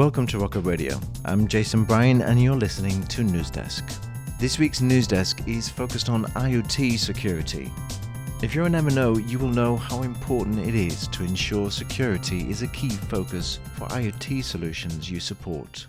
Welcome 0.00 0.26
to 0.28 0.38
Rocket 0.38 0.62
Radio. 0.62 0.98
I'm 1.26 1.46
Jason 1.46 1.84
Bryan, 1.84 2.22
and 2.22 2.42
you're 2.42 2.56
listening 2.56 3.02
to 3.08 3.20
Newsdesk. 3.20 3.84
This 4.38 4.58
week's 4.58 4.80
Newsdesk 4.80 5.46
is 5.46 5.68
focused 5.68 6.08
on 6.08 6.24
IoT 6.24 6.98
security. 6.98 7.70
If 8.42 8.54
you're 8.54 8.64
an 8.64 8.72
MNO, 8.72 9.28
you 9.28 9.38
will 9.38 9.50
know 9.50 9.76
how 9.76 10.02
important 10.02 10.66
it 10.66 10.74
is 10.74 11.06
to 11.08 11.22
ensure 11.22 11.70
security 11.70 12.48
is 12.48 12.62
a 12.62 12.68
key 12.68 12.88
focus 12.88 13.58
for 13.76 13.88
IoT 13.88 14.42
solutions 14.42 15.10
you 15.10 15.20
support. 15.20 15.86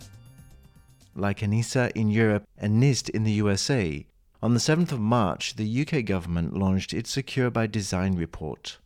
Like 1.15 1.39
ENISA 1.39 1.93
in 1.95 2.09
Europe 2.09 2.43
and 2.57 2.83
NIST 2.83 3.11
in 3.11 3.23
the 3.23 3.31
USA, 3.31 4.05
on 4.43 4.53
the 4.53 4.59
7th 4.59 4.91
of 4.91 4.99
March, 4.99 5.55
the 5.55 5.85
UK 5.87 6.03
government 6.03 6.53
launched 6.53 6.93
its 6.93 7.09
Secure 7.09 7.49
by 7.49 7.65
Design 7.65 8.17
report, 8.17 8.77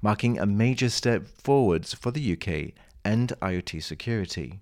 marking 0.00 0.38
a 0.38 0.46
major 0.46 0.88
step 0.88 1.26
forwards 1.26 1.94
for 1.94 2.12
the 2.12 2.32
UK 2.34 2.74
and 3.04 3.32
IoT 3.42 3.82
security. 3.82 4.60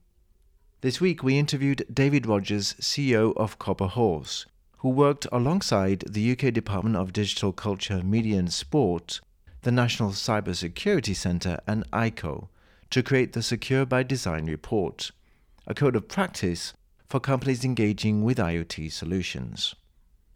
This 0.86 1.00
week, 1.00 1.24
we 1.24 1.36
interviewed 1.36 1.84
David 1.92 2.26
Rogers, 2.26 2.74
CEO 2.74 3.36
of 3.36 3.58
Copper 3.58 3.88
Horse, 3.88 4.46
who 4.76 4.88
worked 4.88 5.26
alongside 5.32 6.04
the 6.08 6.30
UK 6.30 6.52
Department 6.52 6.94
of 6.94 7.12
Digital 7.12 7.52
Culture, 7.52 8.04
Media 8.04 8.38
and 8.38 8.52
Sport, 8.52 9.20
the 9.62 9.72
National 9.72 10.10
Cyber 10.10 10.54
Security 10.54 11.12
Centre, 11.12 11.58
and 11.66 11.90
ICO 11.90 12.46
to 12.90 13.02
create 13.02 13.32
the 13.32 13.42
Secure 13.42 13.84
by 13.84 14.04
Design 14.04 14.46
report, 14.46 15.10
a 15.66 15.74
code 15.74 15.96
of 15.96 16.06
practice 16.06 16.72
for 17.08 17.18
companies 17.18 17.64
engaging 17.64 18.22
with 18.22 18.38
IoT 18.38 18.92
solutions. 18.92 19.74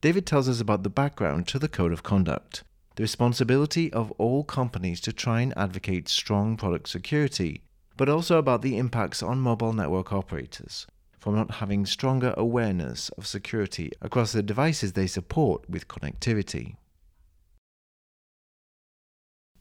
David 0.00 0.27
tells 0.27 0.48
us 0.48 0.60
about 0.60 0.82
the 0.82 0.91
background 0.91 1.47
to 1.47 1.60
the 1.60 1.69
code 1.69 1.92
of 1.92 2.03
conduct, 2.03 2.64
the 2.97 3.05
responsibility 3.05 3.92
of 3.92 4.10
all 4.19 4.42
companies 4.42 5.00
to 5.03 5.12
try 5.12 5.42
and 5.42 5.56
advocate 5.56 6.08
strong 6.08 6.56
product 6.56 6.88
security, 6.88 7.62
but 8.01 8.09
also 8.09 8.39
about 8.39 8.62
the 8.62 8.79
impacts 8.79 9.23
on 9.23 9.39
mobile 9.39 9.75
network 9.75 10.11
operators 10.11 10.87
from 11.19 11.34
not 11.34 11.51
having 11.51 11.84
stronger 11.84 12.33
awareness 12.39 13.11
of 13.19 13.27
security 13.27 13.93
across 14.01 14.33
the 14.33 14.43
devices 14.43 14.95
they 14.95 15.06
support 15.06 15.69
with 15.69 15.87
connectivity. 15.87 16.77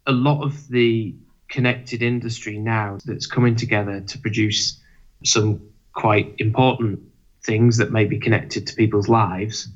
A 0.08 0.14
lot 0.14 0.42
of 0.42 0.70
the 0.70 1.14
connected 1.50 2.02
industry 2.02 2.58
now 2.58 2.98
that's 3.04 3.28
coming 3.28 3.58
together 3.58 4.00
to 4.00 4.18
produce 4.18 4.80
some 5.26 5.62
quite 5.92 6.34
important 6.38 7.02
things 7.44 7.76
that 7.76 7.92
may 7.92 8.06
be 8.06 8.18
connected 8.18 8.66
to 8.68 8.74
people's 8.74 9.10
lives 9.10 9.68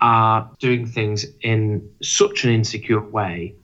are 0.00 0.50
doing 0.58 0.86
things 0.86 1.26
in 1.42 1.86
such 2.00 2.44
an 2.44 2.50
insecure 2.50 3.06
way 3.10 3.54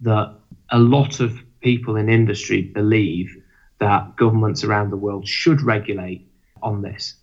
that 0.00 0.34
a 0.68 0.78
lot 0.78 1.20
of 1.20 1.38
people 1.62 1.96
in 1.96 2.10
industry 2.10 2.60
believe 2.60 3.39
that 3.80 4.16
governments 4.16 4.62
around 4.62 4.90
the 4.90 4.96
world 4.96 5.26
should 5.26 5.62
regulate 5.62 6.26
on 6.62 6.82
this. 6.82 7.14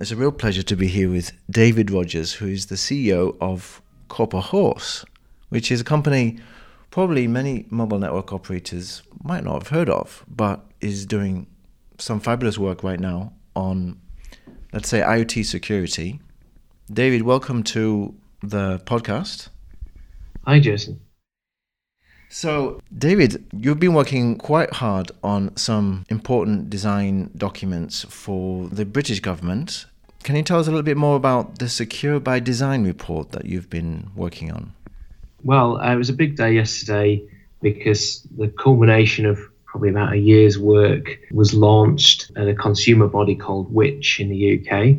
It's 0.00 0.12
a 0.12 0.16
real 0.16 0.30
pleasure 0.30 0.62
to 0.62 0.76
be 0.76 0.86
here 0.86 1.10
with 1.10 1.32
David 1.50 1.90
Rogers, 1.90 2.34
who 2.34 2.46
is 2.46 2.66
the 2.66 2.76
CEO 2.76 3.36
of 3.40 3.82
Copper 4.08 4.40
Horse, 4.40 5.04
which 5.48 5.72
is 5.72 5.80
a 5.80 5.84
company 5.84 6.38
probably 6.90 7.26
many 7.26 7.66
mobile 7.68 7.98
network 7.98 8.32
operators 8.32 9.02
might 9.22 9.44
not 9.44 9.54
have 9.54 9.68
heard 9.68 9.90
of, 9.90 10.24
but 10.28 10.64
is 10.80 11.04
doing 11.04 11.46
some 11.98 12.20
fabulous 12.20 12.58
work 12.58 12.84
right 12.84 13.00
now 13.00 13.32
on, 13.56 14.00
let's 14.72 14.88
say, 14.88 15.00
IoT 15.00 15.44
security. 15.44 16.20
David, 16.90 17.22
welcome 17.22 17.62
to 17.64 18.14
the 18.40 18.78
podcast. 18.86 19.48
Hi, 20.46 20.60
Jason. 20.60 21.00
So, 22.30 22.80
David, 22.96 23.44
you've 23.52 23.80
been 23.80 23.94
working 23.94 24.36
quite 24.36 24.74
hard 24.74 25.10
on 25.22 25.56
some 25.56 26.04
important 26.10 26.68
design 26.68 27.30
documents 27.36 28.04
for 28.04 28.68
the 28.68 28.84
British 28.84 29.20
government. 29.20 29.86
Can 30.24 30.36
you 30.36 30.42
tell 30.42 30.58
us 30.58 30.66
a 30.66 30.70
little 30.70 30.82
bit 30.82 30.96
more 30.96 31.16
about 31.16 31.58
the 31.58 31.68
Secure 31.68 32.20
by 32.20 32.38
Design 32.38 32.84
report 32.84 33.32
that 33.32 33.46
you've 33.46 33.70
been 33.70 34.10
working 34.14 34.52
on? 34.52 34.74
Well, 35.42 35.80
uh, 35.80 35.92
it 35.92 35.96
was 35.96 36.10
a 36.10 36.12
big 36.12 36.36
day 36.36 36.52
yesterday 36.52 37.22
because 37.62 38.26
the 38.36 38.48
culmination 38.48 39.24
of 39.24 39.38
probably 39.64 39.90
about 39.90 40.12
a 40.12 40.18
year's 40.18 40.58
work 40.58 41.18
was 41.30 41.54
launched 41.54 42.30
at 42.36 42.48
a 42.48 42.54
consumer 42.54 43.06
body 43.06 43.36
called 43.36 43.72
Which 43.72 44.20
in 44.20 44.28
the 44.28 44.60
UK. 44.60 44.96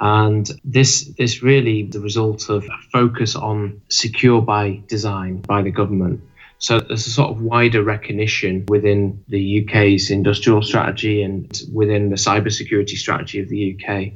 And 0.00 0.50
this 0.64 1.10
is 1.16 1.42
really 1.42 1.84
the 1.84 2.00
result 2.00 2.48
of 2.50 2.64
a 2.64 2.78
focus 2.92 3.34
on 3.34 3.80
secure 3.88 4.42
by 4.42 4.82
design 4.88 5.38
by 5.38 5.62
the 5.62 5.70
government. 5.70 6.20
So 6.58 6.80
there's 6.80 7.06
a 7.06 7.10
sort 7.10 7.30
of 7.30 7.42
wider 7.42 7.82
recognition 7.82 8.64
within 8.68 9.22
the 9.28 9.62
UK's 9.62 10.10
industrial 10.10 10.62
strategy 10.62 11.22
and 11.22 11.62
within 11.72 12.10
the 12.10 12.16
cybersecurity 12.16 12.96
strategy 12.96 13.40
of 13.40 13.48
the 13.48 13.76
UK 13.76 14.12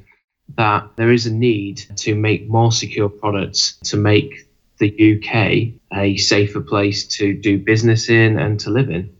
that 0.57 0.89
there 0.97 1.13
is 1.13 1.27
a 1.27 1.33
need 1.33 1.85
to 1.97 2.15
make 2.15 2.49
more 2.49 2.73
secure 2.73 3.09
products 3.09 3.79
to 3.85 3.97
make 3.97 4.49
the 4.79 4.91
UK 5.17 5.81
a 5.97 6.17
safer 6.17 6.61
place 6.61 7.07
to 7.07 7.35
do 7.35 7.59
business 7.59 8.09
in 8.09 8.39
and 8.39 8.59
to 8.61 8.71
live 8.71 8.91
in. 8.91 9.15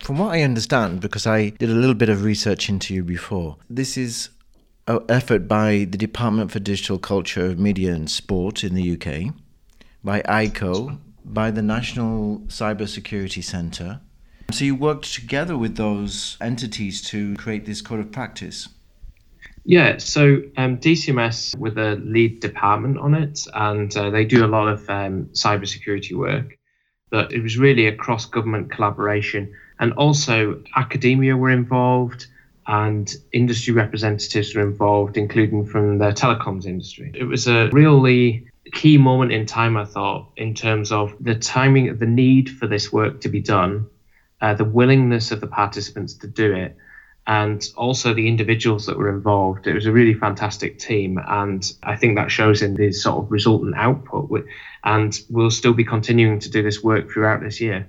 From 0.00 0.18
what 0.18 0.32
I 0.32 0.42
understand, 0.42 1.00
because 1.00 1.26
I 1.26 1.50
did 1.50 1.70
a 1.70 1.74
little 1.74 1.94
bit 1.94 2.08
of 2.08 2.24
research 2.24 2.68
into 2.68 2.92
you 2.92 3.04
before, 3.04 3.56
this 3.70 3.96
is 3.96 4.28
effort 4.86 5.48
by 5.48 5.86
the 5.90 5.98
Department 5.98 6.50
for 6.50 6.58
Digital 6.58 6.98
Culture, 6.98 7.54
Media 7.56 7.94
and 7.94 8.10
Sport 8.10 8.64
in 8.64 8.74
the 8.74 8.92
UK, 8.92 9.34
by 10.02 10.20
ICO, 10.22 10.98
by 11.24 11.50
the 11.50 11.62
National 11.62 12.40
Cyber 12.48 12.88
Security 12.88 13.40
Centre. 13.40 14.00
So 14.50 14.64
you 14.64 14.74
worked 14.74 15.12
together 15.14 15.56
with 15.56 15.76
those 15.76 16.36
entities 16.40 17.02
to 17.10 17.34
create 17.36 17.64
this 17.64 17.80
code 17.80 18.00
of 18.00 18.12
practice. 18.12 18.68
Yeah, 19.64 19.96
so 19.96 20.42
um, 20.58 20.76
DCMS 20.76 21.56
with 21.56 21.78
a 21.78 21.96
lead 21.96 22.40
department 22.40 22.98
on 22.98 23.14
it, 23.14 23.46
and 23.54 23.94
uh, 23.96 24.10
they 24.10 24.26
do 24.26 24.44
a 24.44 24.48
lot 24.48 24.68
of 24.68 24.88
um, 24.90 25.30
cybersecurity 25.32 26.12
work. 26.12 26.58
But 27.10 27.32
it 27.32 27.42
was 27.42 27.56
really 27.56 27.86
a 27.86 27.96
cross 27.96 28.26
government 28.26 28.70
collaboration, 28.70 29.54
and 29.80 29.94
also 29.94 30.62
academia 30.76 31.36
were 31.36 31.50
involved, 31.50 32.26
and 32.66 33.14
industry 33.32 33.72
representatives 33.74 34.54
were 34.54 34.62
involved, 34.62 35.16
including 35.16 35.66
from 35.66 35.98
the 35.98 36.12
telecoms 36.12 36.66
industry. 36.66 37.12
It 37.14 37.24
was 37.24 37.46
a 37.46 37.68
really 37.70 38.46
key 38.72 38.96
moment 38.98 39.32
in 39.32 39.46
time, 39.46 39.76
I 39.76 39.84
thought, 39.84 40.30
in 40.36 40.54
terms 40.54 40.90
of 40.90 41.14
the 41.20 41.34
timing, 41.34 41.88
of 41.88 41.98
the 41.98 42.06
need 42.06 42.50
for 42.50 42.66
this 42.66 42.92
work 42.92 43.20
to 43.22 43.28
be 43.28 43.40
done, 43.40 43.86
uh, 44.40 44.54
the 44.54 44.64
willingness 44.64 45.30
of 45.30 45.40
the 45.40 45.46
participants 45.46 46.14
to 46.14 46.26
do 46.26 46.52
it 46.54 46.76
and 47.26 47.70
also 47.76 48.12
the 48.12 48.28
individuals 48.28 48.86
that 48.86 48.98
were 48.98 49.08
involved. 49.08 49.66
It 49.66 49.74
was 49.74 49.86
a 49.86 49.92
really 49.92 50.14
fantastic 50.14 50.78
team, 50.78 51.18
and 51.26 51.64
I 51.82 51.96
think 51.96 52.16
that 52.16 52.30
shows 52.30 52.60
in 52.60 52.74
the 52.74 52.92
sort 52.92 53.24
of 53.24 53.32
resultant 53.32 53.74
output. 53.76 54.44
And 54.84 55.18
we'll 55.30 55.50
still 55.50 55.72
be 55.72 55.84
continuing 55.84 56.38
to 56.40 56.50
do 56.50 56.62
this 56.62 56.82
work 56.82 57.10
throughout 57.10 57.40
this 57.40 57.60
year. 57.60 57.86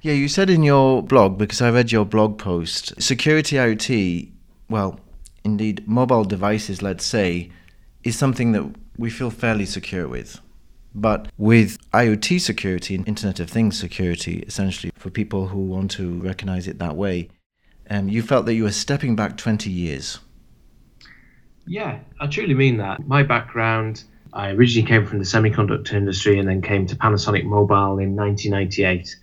Yeah, 0.00 0.12
you 0.12 0.28
said 0.28 0.48
in 0.48 0.62
your 0.62 1.02
blog, 1.02 1.38
because 1.38 1.60
I 1.60 1.70
read 1.70 1.90
your 1.90 2.04
blog 2.04 2.38
post, 2.38 3.00
security 3.02 3.56
IoT, 3.56 4.30
well, 4.70 5.00
indeed, 5.42 5.88
mobile 5.88 6.24
devices, 6.24 6.82
let's 6.82 7.04
say, 7.04 7.50
is 8.04 8.16
something 8.16 8.52
that 8.52 8.76
we 8.96 9.10
feel 9.10 9.30
fairly 9.30 9.66
secure 9.66 10.06
with. 10.06 10.40
But 10.94 11.28
with 11.36 11.78
IoT 11.90 12.40
security 12.40 12.94
and 12.94 13.06
Internet 13.08 13.40
of 13.40 13.50
Things 13.50 13.78
security, 13.78 14.44
essentially, 14.46 14.92
for 14.96 15.10
people 15.10 15.48
who 15.48 15.58
want 15.58 15.90
to 15.92 16.20
recognize 16.20 16.68
it 16.68 16.78
that 16.78 16.96
way, 16.96 17.28
um, 17.90 18.08
you 18.08 18.22
felt 18.22 18.46
that 18.46 18.54
you 18.54 18.64
were 18.64 18.72
stepping 18.72 19.16
back 19.16 19.36
20 19.36 19.68
years. 19.68 20.20
Yeah, 21.66 21.98
I 22.20 22.26
truly 22.28 22.54
mean 22.54 22.76
that. 22.78 23.06
My 23.06 23.24
background, 23.24 24.04
I 24.32 24.50
originally 24.50 24.86
came 24.86 25.06
from 25.06 25.18
the 25.18 25.24
semiconductor 25.24 25.94
industry 25.94 26.38
and 26.38 26.48
then 26.48 26.62
came 26.62 26.86
to 26.86 26.96
Panasonic 26.96 27.44
Mobile 27.44 27.98
in 27.98 28.14
1998. 28.14 29.16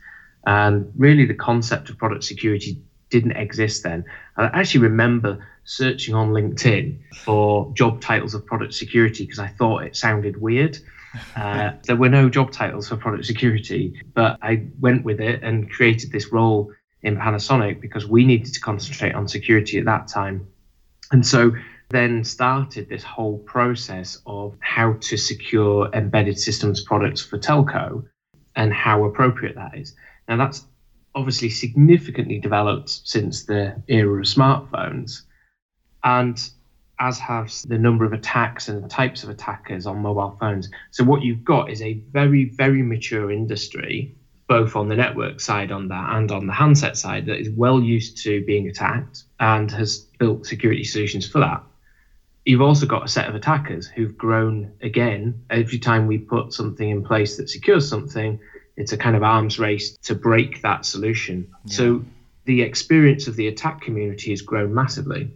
And 0.46 0.92
really, 0.96 1.26
the 1.26 1.34
concept 1.34 1.90
of 1.90 1.98
product 1.98 2.24
security 2.24 2.82
didn't 3.10 3.34
exist 3.34 3.84
then. 3.84 4.06
And 4.38 4.48
I 4.48 4.60
actually 4.60 4.82
remember 4.82 5.46
searching 5.64 6.14
on 6.14 6.30
LinkedIn 6.30 7.00
for 7.16 7.72
job 7.74 8.02
titles 8.02 8.34
of 8.34 8.46
product 8.46 8.74
security 8.74 9.24
because 9.24 9.40
I 9.40 9.48
thought 9.48 9.84
it 9.84 9.96
sounded 9.96 10.42
weird. 10.42 10.78
Uh, 11.38 11.72
there 11.84 11.96
were 11.96 12.10
no 12.10 12.28
job 12.30 12.52
titles 12.52 12.90
for 12.90 12.98
product 12.98 13.24
security, 13.24 13.94
but 14.14 14.38
I 14.42 14.68
went 14.82 15.06
with 15.06 15.22
it 15.22 15.44
and 15.44 15.72
created 15.72 16.12
this 16.12 16.30
role 16.34 16.74
in 17.04 17.16
Panasonic 17.16 17.80
because 17.80 18.06
we 18.06 18.26
needed 18.26 18.54
to 18.54 18.60
concentrate 18.60 19.16
on 19.16 19.26
security 19.26 19.80
at 19.80 19.86
that 19.86 20.10
time. 20.10 20.46
And 21.14 21.26
so 21.26 21.54
then 21.90 22.26
started 22.26 22.90
this 22.90 23.02
whole 23.02 23.38
process 23.40 24.20
of 24.26 24.58
how 24.60 24.98
to 25.00 25.16
secure 25.16 25.90
embedded 25.94 26.38
systems 26.38 26.84
products 26.84 27.22
for 27.22 27.38
telco 27.38 28.04
and 28.56 28.74
how 28.74 29.04
appropriate 29.06 29.56
that 29.56 29.78
is. 29.78 29.96
Now, 30.28 30.38
that's 30.38 30.66
obviously 31.14 31.50
significantly 31.50 32.40
developed 32.40 32.90
since 32.90 33.46
the 33.46 33.82
era 33.88 34.20
of 34.20 34.26
smartphones. 34.26 35.22
And 36.04 36.38
as 37.00 37.20
has 37.20 37.64
the 37.64 37.78
number 37.78 38.06
of 38.06 38.14
attacks 38.14 38.68
and 38.68 38.84
the 38.84 38.88
types 38.88 39.24
of 39.24 39.30
attackers 39.30 39.86
on 39.86 39.98
mobile 40.00 40.36
phones. 40.40 40.70
So 40.92 41.04
what 41.04 41.24
you've 41.24 41.44
got 41.44 41.70
is 41.70 41.82
a 41.82 41.94
very, 42.12 42.46
very 42.46 42.82
mature 42.82 43.32
industry, 43.32 44.16
both 44.48 44.76
on 44.76 44.88
the 44.88 44.96
network 44.96 45.42
side 45.42 45.72
on 45.72 45.90
that 45.90 46.16
and 46.16 46.32
on 46.32 46.48
the 46.48 46.54
handset 46.54 46.98
side, 46.98 47.26
that 47.26 47.40
is 47.40 47.50
well 47.50 47.82
used 47.82 48.24
to 48.24 48.46
being 48.46 48.70
attacked 48.70 49.24
and 49.40 49.70
has 49.72 50.00
built 50.20 50.46
security 50.46 50.84
solutions 50.84 51.28
for 51.28 51.40
that. 51.40 51.64
You've 52.46 52.62
also 52.62 52.86
got 52.86 53.04
a 53.04 53.08
set 53.08 53.28
of 53.28 53.34
attackers 53.34 53.88
who've 53.88 54.16
grown 54.16 54.74
again. 54.82 55.44
Every 55.50 55.80
time 55.80 56.06
we 56.06 56.20
put 56.20 56.54
something 56.54 56.88
in 56.88 57.04
place 57.04 57.38
that 57.38 57.50
secures 57.50 57.90
something, 57.90 58.40
it's 58.78 58.92
a 58.92 58.98
kind 58.98 59.16
of 59.16 59.24
arms 59.24 59.58
race 59.58 59.98
to 60.04 60.14
break 60.14 60.62
that 60.62 60.86
solution. 60.86 61.48
Yeah. 61.66 61.76
So 61.76 62.06
the 62.46 62.62
experience 62.62 63.28
of 63.28 63.36
the 63.36 63.48
attack 63.48 63.82
community 63.82 64.30
has 64.30 64.44
grown 64.44 64.76
massively. 64.76 65.32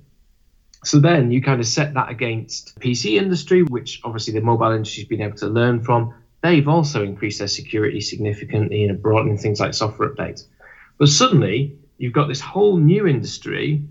So 0.84 1.00
then 1.00 1.32
you 1.32 1.42
kind 1.42 1.60
of 1.60 1.68
set 1.68 1.96
that 1.96 2.10
against 2.10 2.80
PC 2.80 3.20
industry, 3.20 3.64
which 3.64 4.02
obviously 4.04 4.34
the 4.34 4.42
mobile 4.42 4.72
industry 4.72 5.02
has 5.02 5.10
been 5.10 5.22
able 5.22 5.38
to 5.38 5.48
learn 5.48 5.84
from. 5.84 6.14
They've 6.42 6.68
also 6.68 7.04
increased 7.04 7.40
their 7.40 7.48
security 7.48 8.02
significantly 8.02 8.86
and 8.86 9.02
brought 9.02 9.28
in 9.28 9.38
things 9.38 9.60
like 9.60 9.74
software 9.74 10.10
updates. 10.10 10.46
But 11.00 11.10
suddenly 11.10 11.76
you've 11.98 12.14
got 12.14 12.28
this 12.28 12.40
whole 12.40 12.78
new 12.78 13.08
industry 13.08 13.84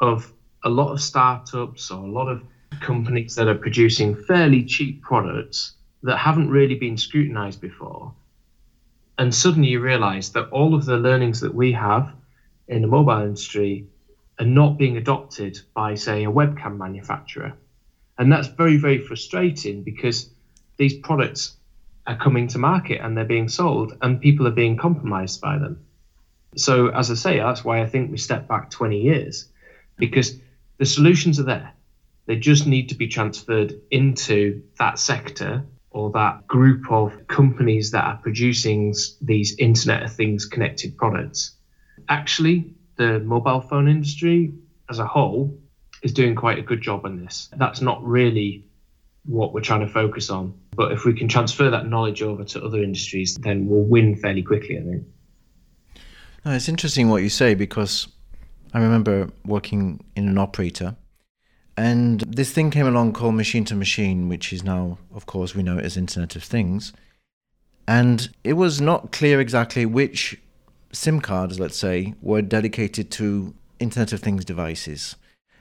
of 0.00 0.32
a 0.64 0.70
lot 0.70 0.90
of 0.90 1.00
startups 1.02 1.90
or 1.90 2.02
a 2.02 2.10
lot 2.10 2.28
of 2.28 2.42
companies 2.82 3.34
that 3.36 3.48
are 3.48 3.54
producing 3.54 4.14
fairly 4.14 4.64
cheap 4.64 5.02
products 5.02 5.74
that 6.02 6.16
haven't 6.16 6.50
really 6.50 6.74
been 6.74 6.96
scrutinized 6.96 7.60
before. 7.60 8.12
And 9.18 9.34
suddenly 9.34 9.68
you 9.68 9.80
realize 9.80 10.32
that 10.32 10.48
all 10.50 10.74
of 10.74 10.84
the 10.84 10.96
learnings 10.96 11.40
that 11.40 11.54
we 11.54 11.72
have 11.72 12.12
in 12.68 12.82
the 12.82 12.88
mobile 12.88 13.20
industry 13.20 13.86
are 14.40 14.46
not 14.46 14.78
being 14.78 14.96
adopted 14.96 15.60
by, 15.74 15.94
say, 15.94 16.24
a 16.24 16.30
webcam 16.30 16.76
manufacturer. 16.76 17.54
And 18.18 18.32
that's 18.32 18.48
very, 18.48 18.76
very 18.76 18.98
frustrating 18.98 19.82
because 19.82 20.30
these 20.76 20.94
products 20.94 21.56
are 22.06 22.16
coming 22.16 22.48
to 22.48 22.58
market 22.58 23.00
and 23.00 23.16
they're 23.16 23.24
being 23.24 23.48
sold 23.48 23.96
and 24.02 24.20
people 24.20 24.46
are 24.46 24.52
being 24.52 24.76
compromised 24.76 25.40
by 25.40 25.58
them. 25.58 25.84
So, 26.56 26.88
as 26.88 27.10
I 27.10 27.14
say, 27.14 27.38
that's 27.38 27.64
why 27.64 27.80
I 27.80 27.86
think 27.86 28.10
we 28.10 28.18
step 28.18 28.48
back 28.48 28.70
20 28.70 29.00
years 29.00 29.48
because 29.96 30.38
the 30.78 30.84
solutions 30.84 31.38
are 31.38 31.44
there. 31.44 31.72
They 32.26 32.36
just 32.36 32.66
need 32.66 32.88
to 32.90 32.94
be 32.94 33.08
transferred 33.08 33.74
into 33.90 34.62
that 34.78 34.98
sector 34.98 35.64
or 35.90 36.10
that 36.12 36.46
group 36.46 36.90
of 36.90 37.26
companies 37.26 37.90
that 37.90 38.04
are 38.04 38.16
producing 38.16 38.94
these 39.20 39.56
Internet 39.58 40.04
of 40.04 40.12
Things 40.12 40.46
connected 40.46 40.96
products. 40.96 41.56
Actually, 42.08 42.74
the 42.96 43.20
mobile 43.20 43.60
phone 43.60 43.88
industry 43.88 44.52
as 44.88 44.98
a 44.98 45.06
whole 45.06 45.58
is 46.02 46.12
doing 46.12 46.34
quite 46.34 46.58
a 46.58 46.62
good 46.62 46.80
job 46.80 47.04
on 47.04 47.22
this. 47.22 47.48
That's 47.56 47.80
not 47.80 48.02
really 48.04 48.64
what 49.24 49.52
we're 49.52 49.60
trying 49.60 49.80
to 49.80 49.88
focus 49.88 50.30
on. 50.30 50.58
But 50.74 50.92
if 50.92 51.04
we 51.04 51.14
can 51.14 51.28
transfer 51.28 51.70
that 51.70 51.86
knowledge 51.86 52.22
over 52.22 52.44
to 52.44 52.64
other 52.64 52.82
industries, 52.82 53.36
then 53.36 53.66
we'll 53.66 53.84
win 53.84 54.16
fairly 54.16 54.42
quickly, 54.42 54.78
I 54.78 54.82
think. 54.82 55.04
No, 56.44 56.52
it's 56.52 56.68
interesting 56.68 57.08
what 57.08 57.22
you 57.22 57.28
say 57.28 57.54
because 57.54 58.08
I 58.74 58.80
remember 58.80 59.28
working 59.44 60.02
in 60.16 60.28
an 60.28 60.38
operator 60.38 60.96
and 61.76 62.20
this 62.20 62.52
thing 62.52 62.70
came 62.70 62.86
along 62.86 63.14
called 63.14 63.34
machine 63.34 63.64
to 63.66 63.74
machine, 63.74 64.28
which 64.28 64.52
is 64.52 64.62
now, 64.62 64.98
of 65.14 65.26
course, 65.26 65.54
we 65.54 65.62
know 65.62 65.78
it 65.78 65.84
as 65.84 65.96
Internet 65.96 66.36
of 66.36 66.42
Things. 66.42 66.92
And 67.88 68.30
it 68.44 68.54
was 68.54 68.80
not 68.80 69.10
clear 69.10 69.40
exactly 69.40 69.86
which 69.86 70.40
SIM 70.92 71.20
cards, 71.20 71.58
let's 71.58 71.76
say, 71.76 72.14
were 72.20 72.42
dedicated 72.42 73.10
to 73.12 73.54
Internet 73.80 74.12
of 74.12 74.20
Things 74.20 74.44
devices. 74.44 75.16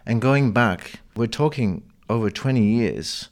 And 0.05 0.21
going 0.21 0.51
back, 0.51 0.99
we're 1.15 1.27
talking 1.27 1.83
over 2.09 2.29
20 2.29 2.61
years 2.61 3.29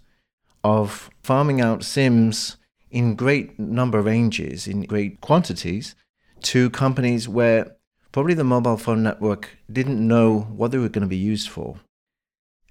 of 0.63 1.09
farming 1.21 1.61
out 1.61 1.83
SIMs 1.83 2.57
in 2.91 3.15
great 3.15 3.59
number 3.59 4.01
ranges, 4.01 4.67
in 4.67 4.83
great 4.83 5.21
quantities, 5.21 5.95
to 6.41 6.69
companies 6.69 7.27
where 7.27 7.75
probably 8.11 8.33
the 8.33 8.43
mobile 8.43 8.77
phone 8.77 9.03
network 9.03 9.57
didn't 9.71 10.05
know 10.05 10.39
what 10.39 10.71
they 10.71 10.77
were 10.77 10.89
going 10.89 11.01
to 11.01 11.07
be 11.07 11.17
used 11.17 11.49
for. 11.49 11.77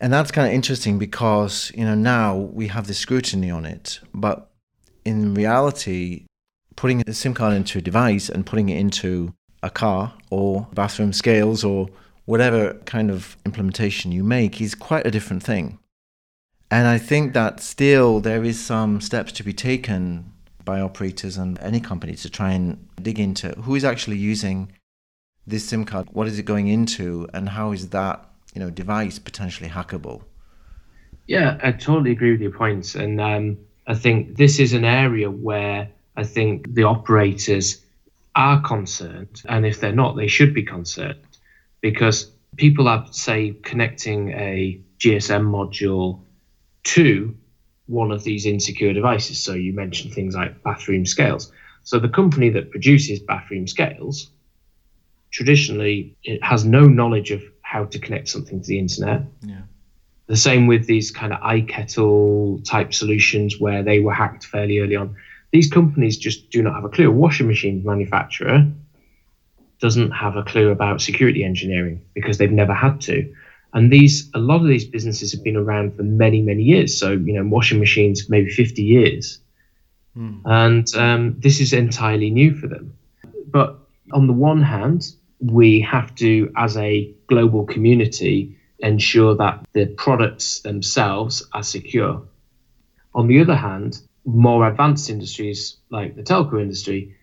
And 0.00 0.12
that's 0.12 0.30
kind 0.30 0.46
of 0.46 0.54
interesting 0.54 0.98
because, 0.98 1.72
you 1.74 1.84
know, 1.84 1.94
now 1.94 2.36
we 2.36 2.68
have 2.68 2.86
this 2.86 2.98
scrutiny 2.98 3.50
on 3.50 3.64
it. 3.64 4.00
But 4.14 4.50
in 5.04 5.34
reality, 5.34 6.26
putting 6.76 7.02
a 7.06 7.12
SIM 7.12 7.34
card 7.34 7.54
into 7.54 7.78
a 7.78 7.82
device 7.82 8.28
and 8.28 8.46
putting 8.46 8.68
it 8.68 8.78
into 8.78 9.34
a 9.62 9.70
car 9.70 10.14
or 10.30 10.68
bathroom 10.72 11.12
scales 11.12 11.64
or 11.64 11.88
whatever 12.26 12.74
kind 12.84 13.10
of 13.10 13.36
implementation 13.44 14.12
you 14.12 14.22
make 14.22 14.60
is 14.60 14.74
quite 14.74 15.06
a 15.06 15.10
different 15.10 15.42
thing. 15.42 15.78
And 16.70 16.86
I 16.86 16.98
think 16.98 17.32
that 17.32 17.60
still 17.60 18.20
there 18.20 18.44
is 18.44 18.62
some 18.64 19.00
steps 19.00 19.32
to 19.32 19.42
be 19.42 19.52
taken 19.52 20.32
by 20.64 20.80
operators 20.80 21.38
and 21.38 21.58
any 21.60 21.80
company 21.80 22.14
to 22.14 22.28
try 22.28 22.52
and 22.52 22.86
dig 23.00 23.18
into 23.18 23.48
who 23.62 23.74
is 23.74 23.84
actually 23.84 24.18
using 24.18 24.70
this 25.46 25.64
SIM 25.64 25.86
card, 25.86 26.08
what 26.12 26.28
is 26.28 26.38
it 26.38 26.42
going 26.42 26.68
into, 26.68 27.26
and 27.32 27.48
how 27.48 27.72
is 27.72 27.88
that 27.88 28.27
you 28.54 28.60
know 28.60 28.70
device 28.70 29.18
potentially 29.18 29.68
hackable. 29.68 30.22
Yeah, 31.26 31.58
I 31.62 31.72
totally 31.72 32.12
agree 32.12 32.32
with 32.32 32.40
your 32.40 32.52
points, 32.52 32.94
and 32.94 33.20
um, 33.20 33.58
I 33.86 33.94
think 33.94 34.36
this 34.36 34.58
is 34.58 34.72
an 34.72 34.84
area 34.84 35.30
where 35.30 35.90
I 36.16 36.24
think 36.24 36.74
the 36.74 36.84
operators 36.84 37.82
are 38.34 38.60
concerned, 38.62 39.42
and 39.48 39.66
if 39.66 39.80
they're 39.80 39.92
not, 39.92 40.16
they 40.16 40.28
should 40.28 40.54
be 40.54 40.62
concerned 40.62 41.20
because 41.80 42.30
people 42.56 42.88
are 42.88 43.06
say 43.10 43.54
connecting 43.62 44.30
a 44.32 44.80
GSM 44.98 45.46
module 45.46 46.20
to 46.84 47.36
one 47.86 48.10
of 48.10 48.24
these 48.24 48.46
insecure 48.46 48.92
devices. 48.92 49.42
So 49.42 49.54
you 49.54 49.72
mentioned 49.72 50.12
things 50.12 50.34
like 50.34 50.62
bathroom 50.62 51.06
scales. 51.06 51.52
So 51.84 51.98
the 51.98 52.08
company 52.08 52.50
that 52.50 52.70
produces 52.70 53.20
bathroom 53.20 53.66
scales 53.66 54.30
traditionally 55.30 56.16
it 56.24 56.42
has 56.42 56.64
no 56.64 56.86
knowledge 56.86 57.30
of 57.30 57.42
how 57.68 57.84
to 57.84 57.98
connect 57.98 58.28
something 58.28 58.62
to 58.62 58.66
the 58.66 58.78
internet. 58.78 59.22
Yeah. 59.42 59.60
The 60.26 60.36
same 60.36 60.66
with 60.66 60.86
these 60.86 61.10
kind 61.10 61.34
of 61.34 61.40
iKettle 61.40 62.64
type 62.64 62.94
solutions 62.94 63.60
where 63.60 63.82
they 63.82 64.00
were 64.00 64.14
hacked 64.14 64.46
fairly 64.46 64.78
early 64.78 64.96
on. 64.96 65.16
These 65.52 65.70
companies 65.70 66.16
just 66.16 66.48
do 66.50 66.62
not 66.62 66.74
have 66.74 66.84
a 66.84 66.88
clue. 66.88 67.08
A 67.08 67.10
washing 67.10 67.46
machine 67.46 67.82
manufacturer 67.84 68.66
doesn't 69.80 70.12
have 70.12 70.36
a 70.36 70.42
clue 70.44 70.70
about 70.70 71.02
security 71.02 71.44
engineering 71.44 72.00
because 72.14 72.38
they've 72.38 72.50
never 72.50 72.72
had 72.74 73.02
to. 73.02 73.34
And 73.74 73.92
these 73.92 74.30
a 74.34 74.38
lot 74.38 74.62
of 74.62 74.68
these 74.68 74.86
businesses 74.86 75.32
have 75.32 75.44
been 75.44 75.56
around 75.56 75.94
for 75.94 76.04
many, 76.04 76.40
many 76.40 76.62
years. 76.62 76.98
So, 76.98 77.12
you 77.12 77.34
know, 77.34 77.44
washing 77.44 77.78
machines 77.78 78.30
maybe 78.30 78.50
50 78.50 78.82
years. 78.82 79.40
Mm. 80.16 80.40
And 80.46 80.94
um, 80.96 81.36
this 81.38 81.60
is 81.60 81.74
entirely 81.74 82.30
new 82.30 82.54
for 82.54 82.66
them. 82.66 82.96
But 83.46 83.78
on 84.12 84.26
the 84.26 84.32
one 84.32 84.62
hand, 84.62 85.12
we 85.40 85.80
have 85.80 86.14
to, 86.16 86.52
as 86.56 86.76
a 86.76 87.12
global 87.26 87.64
community, 87.64 88.56
ensure 88.78 89.36
that 89.36 89.66
the 89.72 89.86
products 89.86 90.60
themselves 90.60 91.46
are 91.52 91.62
secure. 91.62 92.22
On 93.14 93.26
the 93.26 93.40
other 93.40 93.56
hand, 93.56 94.00
more 94.24 94.68
advanced 94.68 95.10
industries 95.10 95.76
like 95.90 96.14
the 96.14 96.22
telco 96.22 96.60
industry 96.60 97.16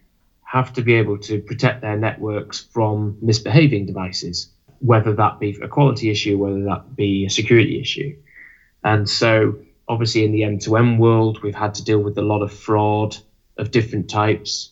have 0.44 0.74
to 0.74 0.82
be 0.82 0.96
able 0.96 1.18
to 1.18 1.40
protect 1.42 1.82
their 1.82 1.98
networks 1.98 2.60
from 2.60 3.18
misbehaving 3.22 3.86
devices, 3.86 4.50
whether 4.80 5.14
that 5.14 5.40
be 5.40 5.58
a 5.62 5.68
quality 5.68 6.10
issue, 6.10 6.38
whether 6.38 6.64
that 6.64 6.96
be 6.96 7.26
a 7.26 7.30
security 7.30 7.80
issue. 7.80 8.16
And 8.84 9.10
so, 9.10 9.60
obviously, 9.88 10.24
in 10.24 10.32
the 10.32 10.42
M2M 10.42 10.98
world, 10.98 11.42
we've 11.42 11.56
had 11.56 11.76
to 11.76 11.84
deal 11.84 12.00
with 12.00 12.18
a 12.18 12.22
lot 12.22 12.42
of 12.42 12.54
fraud 12.54 13.18
of 13.58 13.72
different 13.72 14.10
types 14.10 14.72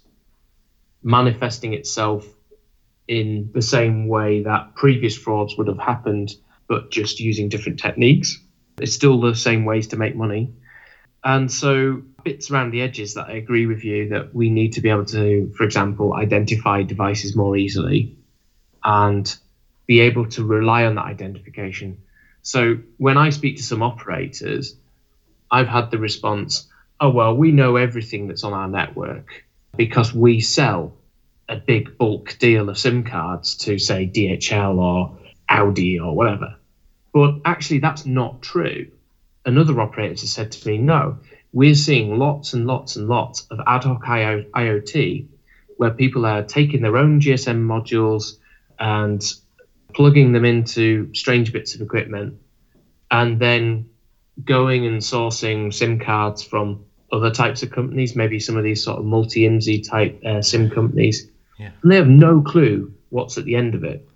manifesting 1.04 1.74
itself 1.74 2.26
in 3.08 3.52
the 3.54 3.62
same 3.62 4.08
way 4.08 4.44
that 4.44 4.76
previous 4.76 5.18
frauds 5.18 5.58
would 5.58 5.68
have 5.68 5.80
happened, 5.80 6.32
but 6.68 6.92
just 6.92 7.20
using 7.20 7.50
different 7.50 7.80
techniques. 7.80 8.40
It's 8.80 8.94
still 8.94 9.20
the 9.20 9.36
same 9.36 9.66
ways 9.66 9.88
to 9.88 9.98
make 9.98 10.16
money. 10.16 10.54
And 11.24 11.52
so, 11.52 12.02
bits 12.24 12.52
around 12.52 12.72
the 12.72 12.82
edges 12.82 13.14
that 13.14 13.28
I 13.28 13.34
agree 13.34 13.66
with 13.66 13.84
you 13.84 14.10
that 14.10 14.34
we 14.34 14.50
need 14.50 14.74
to 14.74 14.82
be 14.82 14.90
able 14.90 15.06
to, 15.06 15.54
for 15.56 15.64
example, 15.64 16.14
identify 16.14 16.84
devices 16.84 17.36
more 17.36 17.56
easily 17.56 18.18
and 18.84 19.34
be 19.86 20.02
able 20.02 20.28
to 20.30 20.44
rely 20.44 20.86
on 20.86 20.96
that 20.96 21.06
identification. 21.06 22.02
So, 22.42 22.80
when 22.98 23.18
I 23.18 23.30
speak 23.30 23.58
to 23.58 23.64
some 23.64 23.82
operators, 23.82 24.76
I've 25.50 25.68
had 25.68 25.92
the 25.92 25.98
response, 25.98 26.68
oh, 27.00 27.12
well, 27.12 27.36
we 27.36 27.52
know 27.52 27.76
everything 27.78 28.28
that's 28.28 28.44
on 28.44 28.54
our 28.54 28.68
network 28.68 29.46
because 29.78 30.14
we 30.14 30.42
sell 30.42 30.96
a 31.50 31.58
big 31.58 31.98
bulk 31.98 32.38
deal 32.40 32.70
of 32.70 32.78
SIM 32.78 33.04
cards 33.04 33.56
to 33.58 33.78
say 33.78 34.08
DHL 34.08 34.78
or 34.78 35.18
Audi 35.50 36.00
or 36.00 36.16
whatever. 36.16 36.56
But 37.14 37.36
actually, 37.46 37.80
that's 37.80 38.06
not 38.06 38.42
true. 38.42 38.88
Another 39.46 39.80
operator 39.80 40.22
has 40.22 40.32
said 40.32 40.52
to 40.54 40.68
me, 40.68 40.78
no, 40.78 41.18
we're 41.52 41.76
seeing 41.76 42.18
lots 42.18 42.54
and 42.54 42.66
lots 42.66 42.96
and 42.96 43.08
lots 43.08 43.46
of 43.52 43.60
ad 43.68 43.84
hoc 43.84 44.04
IoT 44.04 45.28
where 45.78 45.92
people 45.92 46.26
are 46.26 46.44
taking 46.44 46.82
their 46.82 46.98
own 46.98 47.20
GSM 47.20 47.66
modules 47.66 48.38
and 48.80 49.22
plugging 49.94 50.32
them 50.32 50.46
into 50.46 51.14
strange 51.14 51.54
bits 51.54 51.76
of 51.76 51.82
equipment 51.82 52.40
and 53.12 53.40
then 53.40 53.90
going 54.44 54.86
and 54.88 55.02
sourcing 55.02 55.74
SIM 55.74 56.00
cards 56.00 56.42
from 56.42 56.86
other 57.12 57.30
types 57.30 57.62
of 57.62 57.70
companies, 57.70 58.16
maybe 58.16 58.40
some 58.40 58.58
of 58.58 58.64
these 58.64 58.84
sort 58.84 58.98
of 58.98 59.06
multi 59.06 59.42
IMSI 59.42 59.88
type 59.88 60.20
uh, 60.26 60.42
SIM 60.42 60.72
companies, 60.72 61.30
yeah. 61.63 61.72
and 61.82 61.91
they 61.91 61.96
have 61.96 62.08
no 62.08 62.41
clue 62.41 62.93
what's 63.10 63.38
at 63.38 63.46
the 63.46 63.55
end 63.55 63.75
of 63.75 63.84
it. 63.84 64.08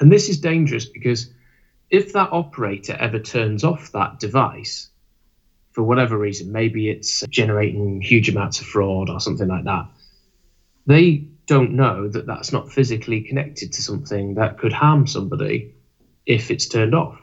And 0.00 0.10
this 0.10 0.28
is 0.28 0.40
dangerous 0.40 0.86
because 0.86 1.30
if 1.90 2.12
that 2.14 2.32
operator 2.32 2.96
ever 2.98 3.20
turns 3.20 3.62
off 3.62 3.92
that 3.92 4.18
device 4.18 4.90
for 5.70 5.82
whatever 5.82 6.18
reason, 6.18 6.50
maybe 6.50 6.90
it's 6.90 7.22
generating 7.28 8.00
huge 8.00 8.28
amounts 8.28 8.60
of 8.60 8.66
fraud 8.66 9.08
or 9.08 9.20
something 9.20 9.48
like 9.48 9.64
that, 9.64 9.86
they 10.86 11.28
don't 11.46 11.72
know 11.72 12.08
that 12.08 12.26
that's 12.26 12.52
not 12.52 12.72
physically 12.72 13.20
connected 13.20 13.72
to 13.72 13.82
something 13.82 14.34
that 14.34 14.58
could 14.58 14.72
harm 14.72 15.06
somebody 15.06 15.74
if 16.26 16.50
it's 16.50 16.66
turned 16.66 16.94
off. 16.94 17.20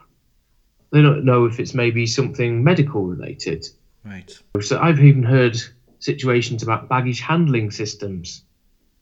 They 0.92 1.02
don't 1.02 1.26
know 1.26 1.46
if 1.46 1.60
it's 1.60 1.74
maybe 1.74 2.06
something 2.06 2.64
medical 2.64 3.04
related. 3.04 3.66
Right. 4.06 4.32
So 4.62 4.80
I've 4.80 5.00
even 5.00 5.24
heard 5.24 5.58
situations 6.00 6.64
about 6.64 6.90
baggage 6.90 7.22
handling 7.22 7.72
systems 7.72 8.44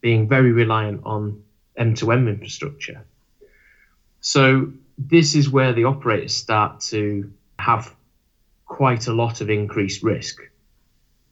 being 0.02 0.28
very 0.28 0.52
reliant 0.52 1.02
on 1.06 1.44
m 1.76 1.94
to 1.96 2.12
m 2.12 2.28
infrastructure. 2.28 3.06
So 4.22 4.74
this 4.98 5.36
is 5.36 5.50
where 5.50 5.74
the 5.74 5.86
operators 5.86 6.36
start 6.36 6.82
to 6.82 7.32
have 7.58 7.96
quite 8.66 9.08
a 9.08 9.14
lot 9.14 9.42
of 9.42 9.50
increased 9.50 10.04
risk, 10.04 10.42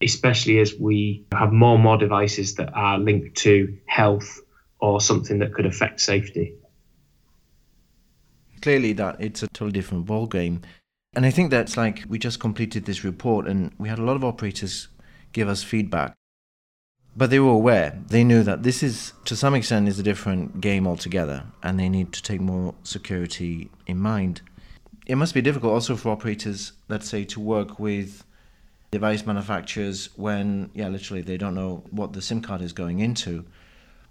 especially 0.02 0.60
as 0.60 0.74
we 0.74 1.26
have 1.32 1.52
more 1.52 1.76
and 1.76 1.84
more 1.84 1.98
devices 1.98 2.56
that 2.56 2.74
are 2.74 2.98
linked 2.98 3.38
to 3.38 3.78
health 3.86 4.40
or 4.80 5.02
something 5.02 5.40
that 5.40 5.54
could 5.54 5.66
affect 5.66 6.00
safety. 6.00 6.56
Clearly, 8.62 8.94
that 8.94 9.18
it's 9.20 9.44
a 9.44 9.48
totally 9.48 9.72
different 9.72 10.06
ball 10.06 10.28
game. 10.28 10.62
And 11.16 11.26
I 11.26 11.32
think 11.32 11.52
that's 11.52 11.78
like 11.78 12.04
we 12.08 12.20
just 12.20 12.40
completed 12.40 12.86
this 12.86 13.04
report 13.04 13.48
and 13.48 13.72
we 13.78 13.90
had 13.90 14.00
a 14.00 14.04
lot 14.04 14.16
of 14.16 14.24
operators 14.24 14.88
give 15.32 15.48
us 15.48 15.64
feedback 15.64 16.17
but 17.18 17.32
they 17.32 17.40
were 17.40 17.52
aware. 17.52 18.00
They 18.08 18.24
knew 18.24 18.44
that 18.44 18.62
this 18.62 18.84
is, 18.84 19.12
to 19.26 19.36
some 19.36 19.56
extent, 19.56 19.88
is 19.88 19.98
a 19.98 20.04
different 20.04 20.62
game 20.62 20.86
altogether, 20.86 21.46
and 21.64 21.80
they 21.80 21.90
need 21.90 22.14
to 22.14 22.22
take 22.22 22.40
more 22.40 22.76
security 22.84 23.72
in 23.88 23.98
mind. 23.98 24.42
It 25.08 25.16
must 25.16 25.34
be 25.34 25.42
difficult 25.42 25.74
also 25.74 25.96
for 25.96 26.12
operators, 26.12 26.74
let's 26.90 27.10
say, 27.10 27.26
to 27.26 27.40
work 27.40 27.80
with 27.80 28.24
device 28.92 29.26
manufacturers 29.26 30.10
when, 30.16 30.70
yeah, 30.76 30.90
literally 30.90 31.24
they 31.24 31.38
don't 31.38 31.56
know 31.56 31.84
what 31.90 32.14
the 32.14 32.22
SIM 32.22 32.42
card 32.42 32.62
is 32.62 32.72
going 32.72 33.00
into, 33.00 33.46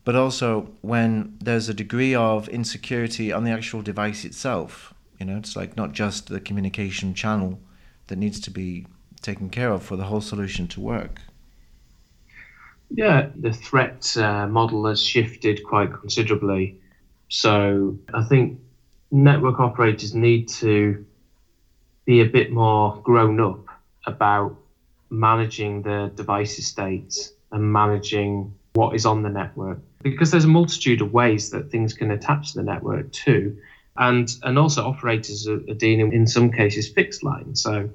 but 0.05 0.17
also 0.17 0.73
when 0.81 1.37
there's 1.41 1.69
a 1.69 1.75
degree 1.75 2.15
of 2.15 2.49
insecurity 2.49 3.33
on 3.33 3.45
the 3.45 3.53
actual 3.53 3.83
device 3.83 4.25
itself. 4.25 4.93
You 5.21 5.27
know, 5.27 5.37
it's 5.37 5.55
like 5.55 5.77
not 5.77 5.93
just 5.93 6.27
the 6.27 6.41
communication 6.41 7.15
channel 7.15 7.61
that 8.09 8.17
needs 8.17 8.41
to 8.41 8.51
be 8.51 8.87
taken 9.23 9.49
care 9.49 9.71
of 9.71 9.85
for 9.85 9.97
the 9.97 10.05
whole 10.05 10.21
solution 10.21 10.67
to 10.69 10.81
work. 10.81 11.21
Yeah, 12.91 13.31
the 13.35 13.53
threat 13.53 14.17
uh, 14.17 14.47
model 14.47 14.87
has 14.87 15.03
shifted 15.03 15.63
quite 15.65 15.93
considerably. 15.93 16.77
So 17.29 17.99
I 18.15 18.23
think 18.23 18.59
network 19.11 19.61
operators 19.61 20.15
need 20.15 20.49
to 20.49 21.05
be 22.05 22.21
a 22.21 22.27
bit 22.27 22.51
more 22.51 23.01
grown 23.03 23.41
up 23.41 23.65
about 24.07 24.57
managing 25.11 25.83
the 25.83 26.13
device 26.15 26.59
estates 26.59 27.33
and 27.53 27.73
managing 27.73 28.55
what 28.75 28.95
is 28.95 29.07
on 29.07 29.23
the 29.23 29.29
network 29.29 29.79
because 30.03 30.31
there's 30.31 30.45
a 30.45 30.49
multitude 30.49 31.01
of 31.01 31.13
ways 31.13 31.51
that 31.51 31.71
things 31.71 31.95
can 31.95 32.11
attach 32.11 32.53
to 32.53 32.59
the 32.59 32.65
network 32.65 33.11
too 33.13 33.57
and 33.97 34.29
and 34.43 34.59
also 34.59 34.85
operators 34.85 35.49
are, 35.49 35.61
are 35.69 35.75
dealing 35.75 36.13
in 36.13 36.27
some 36.27 36.51
cases 36.51 36.89
fixed 36.89 37.23
line 37.23 37.55
so 37.55 37.89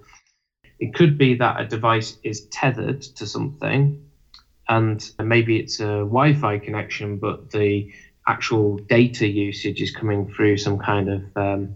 it 0.79 0.93
could 0.93 1.17
be 1.17 1.35
that 1.35 1.59
a 1.59 1.65
device 1.65 2.17
is 2.23 2.41
tethered 2.51 3.01
to 3.01 3.27
something 3.27 3.95
and 4.71 5.11
maybe 5.19 5.59
it's 5.59 5.81
a 5.81 6.07
Wi-Fi 6.15 6.59
connection, 6.59 7.17
but 7.17 7.51
the 7.51 7.91
actual 8.25 8.77
data 8.77 9.27
usage 9.27 9.81
is 9.81 9.91
coming 9.91 10.33
through 10.33 10.57
some 10.57 10.79
kind 10.79 11.09
of 11.09 11.23
um, 11.35 11.75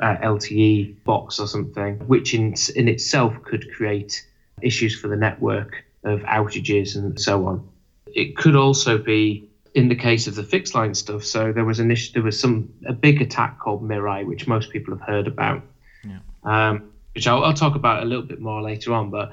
uh, 0.00 0.16
LTE 0.16 1.04
box 1.04 1.38
or 1.38 1.46
something, 1.46 1.98
which 2.08 2.32
in 2.32 2.54
in 2.74 2.88
itself 2.88 3.34
could 3.44 3.70
create 3.74 4.26
issues 4.62 4.98
for 4.98 5.08
the 5.08 5.16
network 5.16 5.84
of 6.04 6.20
outages 6.20 6.96
and 6.96 7.20
so 7.20 7.46
on. 7.46 7.68
It 8.06 8.34
could 8.38 8.56
also 8.56 8.96
be 8.96 9.50
in 9.74 9.88
the 9.88 9.94
case 9.94 10.26
of 10.26 10.34
the 10.34 10.42
fixed 10.42 10.74
line 10.74 10.94
stuff. 10.94 11.24
So 11.24 11.52
there 11.52 11.66
was 11.66 11.80
an 11.80 11.90
issue, 11.90 12.12
there 12.14 12.22
was 12.22 12.40
some 12.40 12.72
a 12.86 12.94
big 12.94 13.20
attack 13.20 13.58
called 13.58 13.82
Mirai, 13.82 14.24
which 14.24 14.46
most 14.46 14.70
people 14.70 14.96
have 14.96 15.06
heard 15.06 15.26
about, 15.26 15.62
yeah. 16.02 16.20
um, 16.44 16.92
which 17.14 17.26
I'll, 17.26 17.44
I'll 17.44 17.52
talk 17.52 17.74
about 17.74 18.02
a 18.02 18.06
little 18.06 18.24
bit 18.24 18.40
more 18.40 18.62
later 18.62 18.94
on. 18.94 19.10
But 19.10 19.32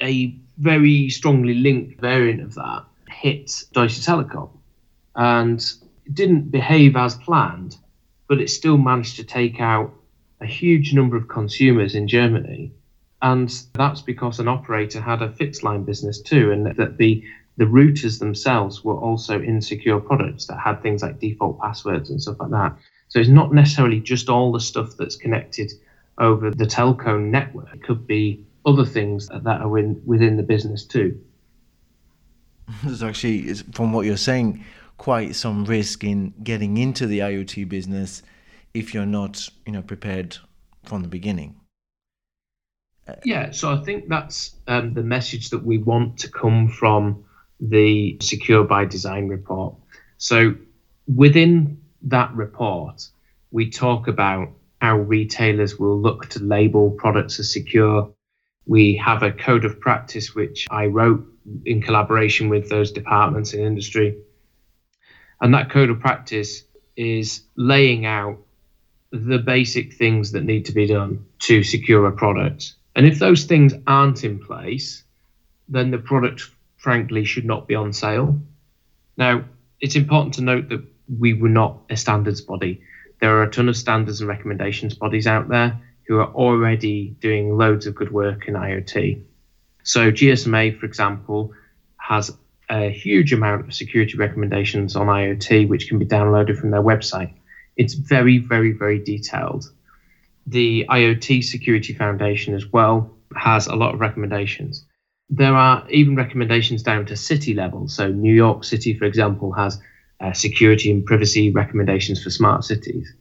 a 0.00 0.34
very 0.58 1.08
strongly 1.10 1.54
linked 1.54 2.00
variant 2.00 2.40
of 2.40 2.54
that 2.54 2.84
hit 3.08 3.64
Deutsche 3.72 4.00
Telekom 4.00 4.50
and 5.14 5.72
didn't 6.12 6.50
behave 6.50 6.96
as 6.96 7.14
planned, 7.16 7.76
but 8.28 8.40
it 8.40 8.50
still 8.50 8.78
managed 8.78 9.16
to 9.16 9.24
take 9.24 9.60
out 9.60 9.92
a 10.40 10.46
huge 10.46 10.92
number 10.92 11.16
of 11.16 11.28
consumers 11.28 11.94
in 11.94 12.08
Germany. 12.08 12.72
And 13.22 13.52
that's 13.72 14.02
because 14.02 14.38
an 14.38 14.48
operator 14.48 15.00
had 15.00 15.22
a 15.22 15.32
fixed 15.32 15.62
line 15.62 15.84
business 15.84 16.20
too, 16.20 16.52
and 16.52 16.66
that 16.66 16.98
the 16.98 17.24
the 17.58 17.64
routers 17.64 18.18
themselves 18.18 18.84
were 18.84 18.98
also 18.98 19.40
insecure 19.40 19.98
products 19.98 20.46
that 20.46 20.60
had 20.60 20.82
things 20.82 21.02
like 21.02 21.18
default 21.18 21.58
passwords 21.58 22.10
and 22.10 22.20
stuff 22.20 22.36
like 22.38 22.50
that. 22.50 22.76
So 23.08 23.18
it's 23.18 23.30
not 23.30 23.54
necessarily 23.54 24.00
just 24.00 24.28
all 24.28 24.52
the 24.52 24.60
stuff 24.60 24.94
that's 24.98 25.16
connected 25.16 25.72
over 26.18 26.50
the 26.50 26.66
telco 26.66 27.18
network. 27.18 27.74
It 27.74 27.82
could 27.82 28.06
be 28.06 28.45
other 28.66 28.84
things 28.84 29.28
that 29.28 29.60
are 29.60 29.78
in, 29.78 30.02
within 30.04 30.36
the 30.36 30.42
business 30.42 30.84
too. 30.84 31.18
There's 32.84 33.02
actually, 33.02 33.54
from 33.54 33.92
what 33.92 34.04
you're 34.04 34.16
saying, 34.16 34.64
quite 34.98 35.36
some 35.36 35.64
risk 35.64 36.04
in 36.04 36.34
getting 36.42 36.76
into 36.76 37.06
the 37.06 37.20
IoT 37.20 37.68
business 37.68 38.22
if 38.74 38.92
you're 38.92 39.06
not, 39.06 39.48
you 39.64 39.72
know, 39.72 39.82
prepared 39.82 40.36
from 40.84 41.02
the 41.02 41.08
beginning. 41.08 41.56
Yeah, 43.24 43.52
so 43.52 43.72
I 43.72 43.76
think 43.84 44.08
that's 44.08 44.56
um, 44.66 44.94
the 44.94 45.02
message 45.02 45.50
that 45.50 45.64
we 45.64 45.78
want 45.78 46.18
to 46.18 46.28
come 46.28 46.68
from 46.68 47.24
the 47.60 48.18
Secure 48.20 48.64
by 48.64 48.84
Design 48.84 49.28
report. 49.28 49.76
So 50.18 50.56
within 51.06 51.80
that 52.02 52.34
report, 52.34 53.06
we 53.52 53.70
talk 53.70 54.08
about 54.08 54.48
how 54.80 54.98
retailers 54.98 55.78
will 55.78 55.98
look 56.00 56.28
to 56.30 56.40
label 56.40 56.90
products 56.90 57.38
as 57.38 57.52
secure, 57.52 58.12
we 58.66 58.96
have 58.96 59.22
a 59.22 59.32
code 59.32 59.64
of 59.64 59.80
practice 59.80 60.34
which 60.34 60.66
I 60.70 60.86
wrote 60.86 61.26
in 61.64 61.80
collaboration 61.80 62.48
with 62.48 62.68
those 62.68 62.90
departments 62.90 63.54
in 63.54 63.60
industry. 63.60 64.18
And 65.40 65.54
that 65.54 65.70
code 65.70 65.90
of 65.90 66.00
practice 66.00 66.64
is 66.96 67.42
laying 67.56 68.06
out 68.06 68.38
the 69.12 69.38
basic 69.38 69.94
things 69.94 70.32
that 70.32 70.42
need 70.42 70.66
to 70.66 70.72
be 70.72 70.86
done 70.86 71.26
to 71.40 71.62
secure 71.62 72.06
a 72.06 72.12
product. 72.12 72.74
And 72.96 73.06
if 73.06 73.18
those 73.18 73.44
things 73.44 73.72
aren't 73.86 74.24
in 74.24 74.40
place, 74.40 75.04
then 75.68 75.90
the 75.90 75.98
product, 75.98 76.50
frankly, 76.76 77.24
should 77.24 77.44
not 77.44 77.68
be 77.68 77.74
on 77.76 77.92
sale. 77.92 78.40
Now, 79.16 79.44
it's 79.80 79.96
important 79.96 80.34
to 80.34 80.42
note 80.42 80.70
that 80.70 80.84
we 81.18 81.34
were 81.34 81.48
not 81.48 81.82
a 81.88 81.96
standards 81.96 82.40
body. 82.40 82.80
There 83.20 83.36
are 83.36 83.44
a 83.44 83.50
ton 83.50 83.68
of 83.68 83.76
standards 83.76 84.20
and 84.20 84.28
recommendations 84.28 84.94
bodies 84.94 85.26
out 85.26 85.48
there 85.48 85.80
who 86.06 86.18
are 86.18 86.32
already 86.32 87.16
doing 87.20 87.56
loads 87.56 87.86
of 87.86 87.94
good 87.94 88.12
work 88.12 88.46
in 88.48 88.54
IoT. 88.54 89.22
So, 89.82 90.10
GSMA, 90.10 90.78
for 90.78 90.86
example, 90.86 91.52
has 91.98 92.30
a 92.68 92.90
huge 92.90 93.32
amount 93.32 93.66
of 93.66 93.74
security 93.74 94.16
recommendations 94.16 94.96
on 94.96 95.06
IoT, 95.06 95.68
which 95.68 95.88
can 95.88 95.98
be 95.98 96.06
downloaded 96.06 96.58
from 96.58 96.70
their 96.70 96.82
website. 96.82 97.32
It's 97.76 97.94
very, 97.94 98.38
very, 98.38 98.72
very 98.72 98.98
detailed. 98.98 99.70
The 100.46 100.86
IoT 100.88 101.44
Security 101.44 101.92
Foundation, 101.92 102.54
as 102.54 102.66
well, 102.72 103.10
has 103.36 103.66
a 103.66 103.74
lot 103.74 103.94
of 103.94 104.00
recommendations. 104.00 104.84
There 105.28 105.54
are 105.54 105.88
even 105.90 106.14
recommendations 106.14 106.82
down 106.82 107.06
to 107.06 107.16
city 107.16 107.54
level. 107.54 107.88
So, 107.88 108.08
New 108.08 108.34
York 108.34 108.64
City, 108.64 108.94
for 108.94 109.04
example, 109.04 109.52
has 109.52 109.80
uh, 110.20 110.32
security 110.32 110.90
and 110.90 111.04
privacy 111.04 111.50
recommendations 111.50 112.22
for 112.22 112.30
smart 112.30 112.64
cities. 112.64 113.12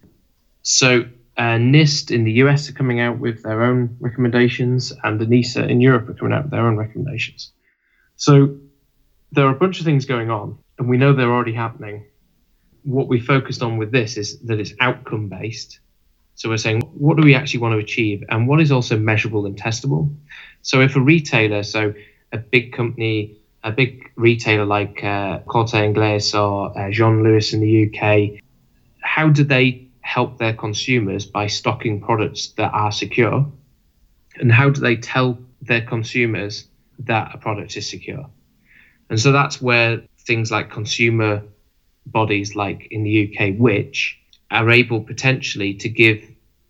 So, 0.62 1.06
uh, 1.38 1.58
NIST 1.58 2.12
in 2.12 2.24
the 2.24 2.32
US 2.44 2.70
are 2.70 2.74
coming 2.74 3.00
out 3.00 3.20
with 3.20 3.44
their 3.44 3.64
own 3.64 3.98
recommendations, 4.00 4.94
and 5.04 5.20
the 5.20 5.26
ENISA 5.26 5.70
in 5.70 5.82
Europe 5.82 6.08
are 6.10 6.14
coming 6.14 6.34
out 6.34 6.44
with 6.44 6.52
their 6.52 6.66
own 6.66 6.78
recommendations. 6.78 7.52
So 8.16 8.58
there 9.32 9.46
are 9.46 9.56
a 9.56 9.60
bunch 9.60 9.80
of 9.80 9.86
things 9.86 10.06
going 10.06 10.30
on, 10.30 10.58
and 10.80 10.88
we 10.90 10.98
know 10.98 11.14
they're 11.14 11.34
already 11.34 11.54
happening. 11.54 12.06
What 12.84 13.08
we 13.08 13.20
focused 13.20 13.62
on 13.62 13.78
with 13.78 13.92
this 13.92 14.16
is 14.16 14.40
that 14.42 14.60
it's 14.60 14.74
outcome 14.80 15.28
based. 15.28 15.80
So 16.36 16.50
we're 16.50 16.58
saying, 16.58 16.82
what 16.82 17.18
do 17.18 17.24
we 17.24 17.36
actually 17.36 17.62
want 17.62 17.74
to 17.74 17.80
achieve, 17.80 18.24
and 18.30 18.48
what 18.48 18.62
is 18.62 18.72
also 18.72 18.98
measurable 18.98 19.46
and 19.46 19.58
testable? 19.58 20.16
So 20.62 20.82
if 20.82 20.96
a 20.96 21.02
retailer, 21.02 21.64
so 21.64 21.94
a 22.32 22.38
big 22.38 22.72
company, 22.72 23.38
a 23.64 23.72
big 23.72 24.10
retailer 24.16 24.66
like 24.66 25.04
uh, 25.04 25.40
Corte 25.40 25.74
Inglés 25.74 26.34
or 26.34 26.78
uh, 26.78 26.92
John 26.92 27.24
Lewis 27.24 27.54
in 27.54 27.60
the 27.60 27.90
UK, 27.90 28.42
how 29.02 29.30
do 29.30 29.44
they 29.44 29.85
help 30.16 30.38
their 30.38 30.54
consumers 30.54 31.26
by 31.26 31.46
stocking 31.46 32.00
products 32.00 32.54
that 32.56 32.72
are 32.74 32.92
secure? 32.92 33.46
And 34.38 34.50
how 34.50 34.70
do 34.70 34.80
they 34.80 34.96
tell 34.96 35.38
their 35.62 35.82
consumers 35.82 36.68
that 37.00 37.36
a 37.36 37.38
product 37.38 37.76
is 37.76 37.90
secure? 37.90 38.26
And 39.10 39.20
so 39.20 39.34
that's 39.34 39.62
where 39.62 40.04
things 40.20 40.52
like 40.52 40.72
consumer 40.72 41.44
bodies, 42.06 42.56
like 42.56 42.88
in 42.92 43.04
the 43.04 43.16
UK, 43.26 43.56
which 43.58 44.18
are 44.50 44.70
able 44.70 45.02
potentially 45.02 45.74
to 45.74 45.90
give 45.90 46.24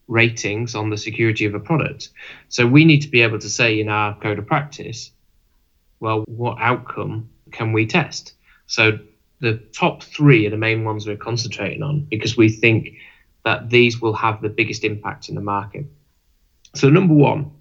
ratings 0.08 0.74
on 0.74 0.90
the 0.90 0.98
security 0.98 1.46
of 1.46 1.54
a 1.54 1.60
product. 1.60 2.10
So 2.50 2.66
we 2.66 2.84
need 2.84 3.02
to 3.02 3.10
be 3.10 3.22
able 3.22 3.38
to 3.38 3.50
say 3.50 3.80
in 3.80 3.90
our 3.90 4.16
code 4.16 4.40
of 4.40 4.48
practice, 4.48 5.12
well, 6.00 6.24
what 6.26 6.58
outcome 6.60 7.30
can 7.52 7.74
we 7.74 7.86
test? 7.86 8.34
So 8.66 8.98
the 9.40 9.62
top 9.72 10.02
three 10.02 10.48
are 10.48 10.50
the 10.50 10.58
main 10.58 10.84
ones 10.84 11.06
we're 11.06 11.16
concentrating 11.16 11.84
on 11.84 12.08
because 12.10 12.36
we 12.36 12.50
think 12.50 12.96
that 13.46 13.70
these 13.70 14.02
will 14.02 14.14
have 14.14 14.42
the 14.42 14.50
biggest 14.50 14.84
impact 14.84 15.30
in 15.30 15.36
the 15.36 15.42
market. 15.42 15.86
So 16.76 16.90
number 16.90 17.14
one 17.14 17.52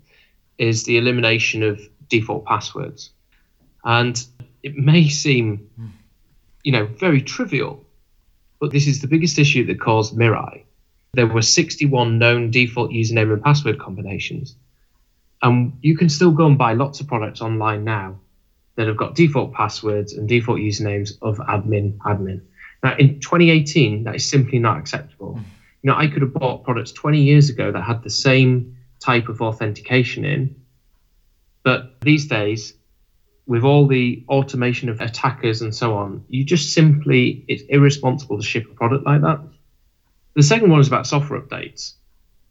is 0.58 0.82
the 0.84 0.98
elimination 0.98 1.62
of 1.62 1.80
default 2.08 2.44
passwords. 2.44 3.10
And 3.84 4.20
it 4.62 4.76
may 4.76 5.08
seem, 5.08 5.70
you 6.64 6.72
know, 6.72 6.86
very 6.86 7.22
trivial, 7.22 7.84
but 8.58 8.72
this 8.72 8.88
is 8.88 9.00
the 9.00 9.06
biggest 9.06 9.38
issue 9.38 9.66
that 9.66 9.80
caused 9.80 10.16
Mirai 10.16 10.64
there 11.14 11.26
were 11.26 11.42
61 11.42 12.18
known 12.18 12.50
default 12.50 12.90
username 12.90 13.32
and 13.32 13.42
password 13.42 13.78
combinations. 13.78 14.56
And 15.42 15.78
you 15.80 15.96
can 15.96 16.08
still 16.08 16.32
go 16.32 16.46
and 16.46 16.58
buy 16.58 16.72
lots 16.72 17.00
of 17.00 17.06
products 17.06 17.40
online 17.40 17.84
now 17.84 18.18
that 18.76 18.88
have 18.88 18.96
got 18.96 19.14
default 19.14 19.52
passwords 19.52 20.14
and 20.14 20.28
default 20.28 20.58
usernames 20.58 21.12
of 21.22 21.38
admin, 21.38 21.98
admin. 21.98 22.42
Now, 22.82 22.96
in 22.96 23.20
2018, 23.20 24.04
that 24.04 24.16
is 24.16 24.28
simply 24.28 24.58
not 24.58 24.78
acceptable. 24.78 25.38
You 25.84 25.90
know, 25.90 25.98
I 25.98 26.06
could 26.06 26.22
have 26.22 26.32
bought 26.32 26.64
products 26.64 26.92
20 26.92 27.20
years 27.20 27.50
ago 27.50 27.70
that 27.70 27.82
had 27.82 28.02
the 28.02 28.08
same 28.08 28.78
type 29.00 29.28
of 29.28 29.42
authentication 29.42 30.24
in, 30.24 30.56
but 31.62 32.00
these 32.00 32.26
days, 32.26 32.72
with 33.46 33.64
all 33.64 33.86
the 33.86 34.24
automation 34.30 34.88
of 34.88 35.02
attackers 35.02 35.60
and 35.60 35.74
so 35.74 35.94
on, 35.94 36.24
you 36.28 36.42
just 36.42 36.72
simply, 36.72 37.44
it's 37.48 37.64
irresponsible 37.68 38.38
to 38.38 38.42
ship 38.42 38.64
a 38.70 38.74
product 38.74 39.04
like 39.04 39.20
that. 39.20 39.40
The 40.34 40.42
second 40.42 40.70
one 40.70 40.80
is 40.80 40.88
about 40.88 41.06
software 41.06 41.38
updates. 41.38 41.92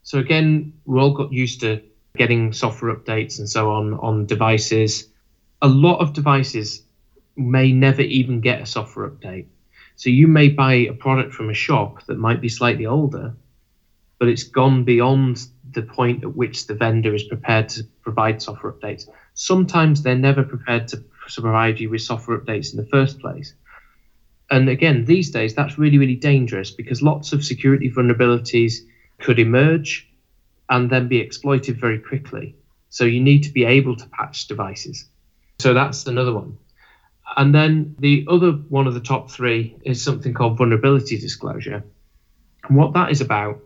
So 0.04 0.20
again, 0.20 0.74
we 0.86 1.00
all 1.00 1.16
got 1.16 1.34
used 1.34 1.62
to 1.62 1.82
getting 2.16 2.54
software 2.54 2.96
updates 2.96 3.40
and 3.40 3.50
so 3.50 3.72
on 3.72 3.96
on 3.96 4.28
devices. 4.28 5.08
A 5.64 5.68
lot 5.68 6.02
of 6.02 6.14
devices 6.14 6.84
may 7.36 7.72
never 7.72 8.04
even 8.04 8.42
get 8.42 8.62
a 8.62 8.68
software 8.68 9.10
update. 9.10 9.48
So 9.96 10.10
you 10.10 10.28
may 10.28 10.50
buy 10.50 10.74
a 10.74 10.94
product 10.94 11.34
from 11.34 11.50
a 11.50 11.54
shop 11.54 12.06
that 12.08 12.18
might 12.18 12.42
be 12.42 12.50
slightly 12.50 12.86
older, 12.86 13.36
but 14.20 14.28
it's 14.28 14.44
gone 14.44 14.84
beyond 14.84 15.46
the 15.72 15.82
point 15.82 16.24
at 16.24 16.36
which 16.36 16.68
the 16.68 16.74
vendor 16.74 17.14
is 17.14 17.24
prepared 17.24 17.70
to 17.70 17.84
provide 18.02 18.42
software 18.42 18.74
updates. 18.74 19.08
Sometimes 19.34 20.02
they're 20.02 20.16
never 20.16 20.44
prepared 20.44 20.88
to 20.90 21.04
provide 21.36 21.80
you 21.80 21.90
with 21.90 22.02
software 22.02 22.38
updates 22.38 22.74
in 22.74 22.78
the 22.78 22.88
first 22.88 23.20
place. 23.20 23.54
And 24.50 24.70
again, 24.70 25.06
these 25.06 25.32
days, 25.32 25.56
that's 25.56 25.78
really, 25.78 25.98
really 25.98 26.16
dangerous 26.16 26.72
because 26.72 27.02
lots 27.02 27.34
of 27.34 27.44
security 27.44 27.90
vulnerabilities 27.90 28.80
could 29.20 29.40
emerge 29.40 30.08
and 30.70 30.90
then 30.90 31.08
be 31.08 31.20
exploited 31.20 31.80
very 31.80 32.00
quickly. 32.00 32.56
So 32.90 33.06
you 33.06 33.20
need 33.20 33.44
to 33.44 33.52
be 33.52 33.66
able 33.66 33.96
to 33.96 34.08
patch 34.10 34.48
devices. 34.48 35.06
So 35.60 35.74
that's 35.74 36.06
another 36.06 36.34
one. 36.34 36.58
And 37.36 37.54
then 37.54 37.96
the 38.00 38.26
other 38.30 38.52
one 38.52 38.88
of 38.88 38.94
the 38.94 39.00
top 39.00 39.32
three 39.32 39.76
is 39.84 40.04
something 40.04 40.34
called 40.34 40.58
vulnerability 40.58 41.18
disclosure. 41.18 41.84
And 42.68 42.78
what 42.78 42.94
that 42.94 43.12
is 43.12 43.22
about 43.22 43.60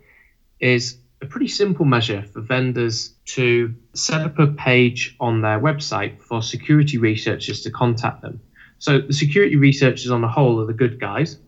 is 0.60 0.98
a 1.22 1.26
pretty 1.26 1.48
simple 1.48 1.86
measure 1.86 2.24
for 2.24 2.41
vendors 2.41 3.13
to 3.26 3.74
set 3.94 4.22
up 4.22 4.39
a 4.39 4.48
page 4.48 5.15
on 5.20 5.41
their 5.41 5.60
website 5.60 6.22
for 6.22 6.41
security 6.41 6.98
researchers 6.98 7.62
to 7.63 7.72
contact 7.72 8.22
them. 8.22 8.39
So 8.80 9.00
the 9.00 9.13
security 9.13 9.56
researchers 9.56 10.12
on 10.12 10.22
the 10.22 10.28
whole 10.28 10.62
are 10.62 10.65
the 10.65 10.74
good 10.74 11.00
guys, 11.00 11.39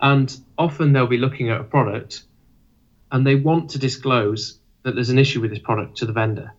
and 0.00 0.34
often 0.56 0.92
they'll 0.92 1.06
be 1.06 1.18
looking 1.18 1.50
at 1.50 1.60
a 1.60 1.64
product 1.64 2.22
and 3.10 3.26
they 3.26 3.34
want 3.34 3.70
to 3.70 3.78
disclose 3.78 4.58
that 4.84 4.94
there's 4.94 5.10
an 5.10 5.18
issue 5.18 5.40
with 5.40 5.50
this 5.50 5.58
product 5.58 5.98
to 5.98 6.06
the 6.06 6.12
vendor. 6.12 6.52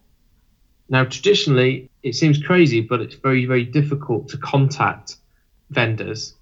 Now, 0.93 1.05
traditionally, 1.05 1.89
it 2.03 2.13
seems 2.13 2.37
crazy, 2.37 2.79
but 2.79 3.01
it's 3.01 3.15
very, 3.15 3.47
very 3.47 3.65
difficult 3.65 4.27
to 4.27 4.37
contact 4.37 5.15
vendors. 5.71 6.35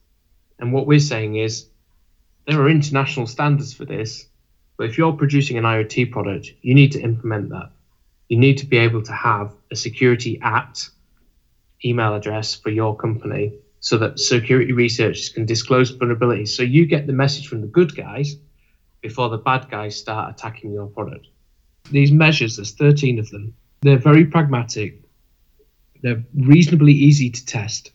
And 0.60 0.74
what 0.74 0.86
we're 0.86 1.00
saying 1.00 1.38
is 1.38 1.68
there 2.46 2.60
are 2.60 2.70
international 2.70 3.28
standards 3.28 3.74
for 3.74 3.86
this, 3.86 4.28
but 4.76 4.88
if 4.88 4.98
you're 4.98 5.14
producing 5.14 5.58
an 5.58 5.64
IoT 5.64 6.12
product, 6.12 6.52
you 6.64 6.76
need 6.76 6.92
to 6.92 7.00
implement 7.00 7.48
that. 7.52 7.72
You 8.28 8.38
need 8.38 8.58
to 8.58 8.66
be 8.66 8.78
able 8.80 9.02
to 9.04 9.14
have 9.14 9.54
a 9.72 9.76
security 9.78 10.38
at 10.42 10.86
email 11.86 12.14
address 12.14 12.54
for 12.54 12.72
your 12.72 12.94
company 12.94 13.54
so 13.80 13.98
that 14.00 14.20
security 14.20 14.74
researchers 14.74 15.30
can 15.30 15.46
disclose 15.46 15.98
vulnerabilities. 15.98 16.50
So 16.50 16.64
you 16.64 16.86
get 16.88 17.08
the 17.08 17.14
message 17.14 17.48
from 17.48 17.62
the 17.62 17.68
good 17.68 17.96
guys 17.96 18.36
before 19.00 19.30
the 19.30 19.38
bad 19.38 19.70
guys 19.70 19.96
start 19.96 20.30
attacking 20.30 20.74
your 20.74 20.88
product. 20.88 21.28
These 21.90 22.12
measures, 22.12 22.58
there's 22.58 22.74
13 22.74 23.18
of 23.18 23.30
them, 23.30 23.54
they're 23.82 23.98
very 23.98 24.26
pragmatic, 24.26 25.02
they're 26.02 26.24
reasonably 26.36 26.94
easy 26.94 27.30
to 27.30 27.46
test. 27.46 27.92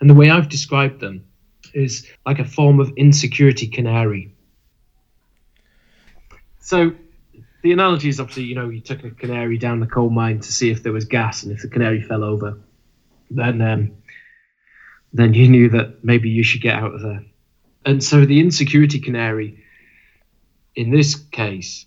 And 0.00 0.08
the 0.08 0.14
way 0.14 0.30
I've 0.30 0.48
described 0.48 1.00
them 1.00 1.24
is 1.72 2.06
like 2.26 2.38
a 2.38 2.44
form 2.44 2.80
of 2.80 2.92
insecurity 2.96 3.66
canary. 3.66 4.34
So 6.60 6.92
the 7.62 7.72
analogy 7.72 8.08
is 8.08 8.20
obviously, 8.20 8.44
you 8.44 8.54
know, 8.54 8.68
you 8.68 8.80
took 8.80 9.04
a 9.04 9.10
canary 9.10 9.58
down 9.58 9.80
the 9.80 9.86
coal 9.86 10.10
mine 10.10 10.40
to 10.40 10.52
see 10.52 10.70
if 10.70 10.82
there 10.82 10.92
was 10.92 11.04
gas, 11.04 11.42
and 11.42 11.52
if 11.52 11.62
the 11.62 11.68
canary 11.68 12.02
fell 12.02 12.22
over, 12.22 12.58
then 13.30 13.60
um, 13.60 13.92
then 15.12 15.34
you 15.34 15.48
knew 15.48 15.68
that 15.70 16.04
maybe 16.04 16.28
you 16.28 16.42
should 16.42 16.60
get 16.60 16.76
out 16.76 16.94
of 16.94 17.02
there. 17.02 17.24
And 17.86 18.02
so 18.02 18.24
the 18.24 18.40
insecurity 18.40 18.98
canary 18.98 19.62
in 20.74 20.90
this 20.90 21.14
case 21.14 21.86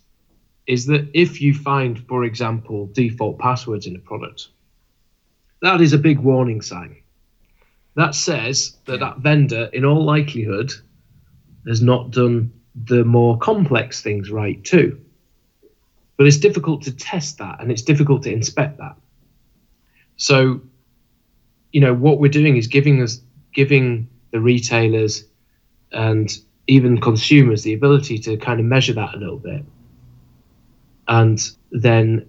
is 0.68 0.84
that 0.86 1.08
if 1.14 1.40
you 1.40 1.54
find, 1.54 2.06
for 2.06 2.24
example, 2.24 2.86
default 2.92 3.38
passwords 3.38 3.86
in 3.86 3.96
a 3.96 3.98
product, 3.98 4.48
that 5.62 5.80
is 5.80 5.94
a 5.94 5.98
big 5.98 6.18
warning 6.18 6.60
sign. 6.60 6.96
That 7.96 8.14
says 8.14 8.76
that 8.84 9.00
that 9.00 9.18
vendor, 9.18 9.70
in 9.72 9.84
all 9.84 10.04
likelihood, 10.04 10.70
has 11.66 11.80
not 11.80 12.10
done 12.10 12.52
the 12.84 13.02
more 13.02 13.38
complex 13.38 14.02
things 14.02 14.30
right 14.30 14.62
too. 14.62 15.00
But 16.18 16.26
it's 16.26 16.36
difficult 16.36 16.82
to 16.82 16.94
test 16.94 17.38
that 17.38 17.60
and 17.60 17.72
it's 17.72 17.82
difficult 17.82 18.22
to 18.24 18.32
inspect 18.32 18.78
that. 18.78 18.96
So 20.16 20.60
you 21.72 21.80
know 21.80 21.94
what 21.94 22.18
we're 22.18 22.30
doing 22.30 22.56
is 22.56 22.66
giving 22.66 23.02
us 23.02 23.20
giving 23.54 24.08
the 24.32 24.40
retailers 24.40 25.24
and 25.92 26.30
even 26.66 27.00
consumers 27.00 27.62
the 27.62 27.72
ability 27.72 28.18
to 28.18 28.36
kind 28.36 28.60
of 28.60 28.66
measure 28.66 28.92
that 28.92 29.14
a 29.14 29.18
little 29.18 29.38
bit 29.38 29.64
and 31.08 31.50
then 31.72 32.26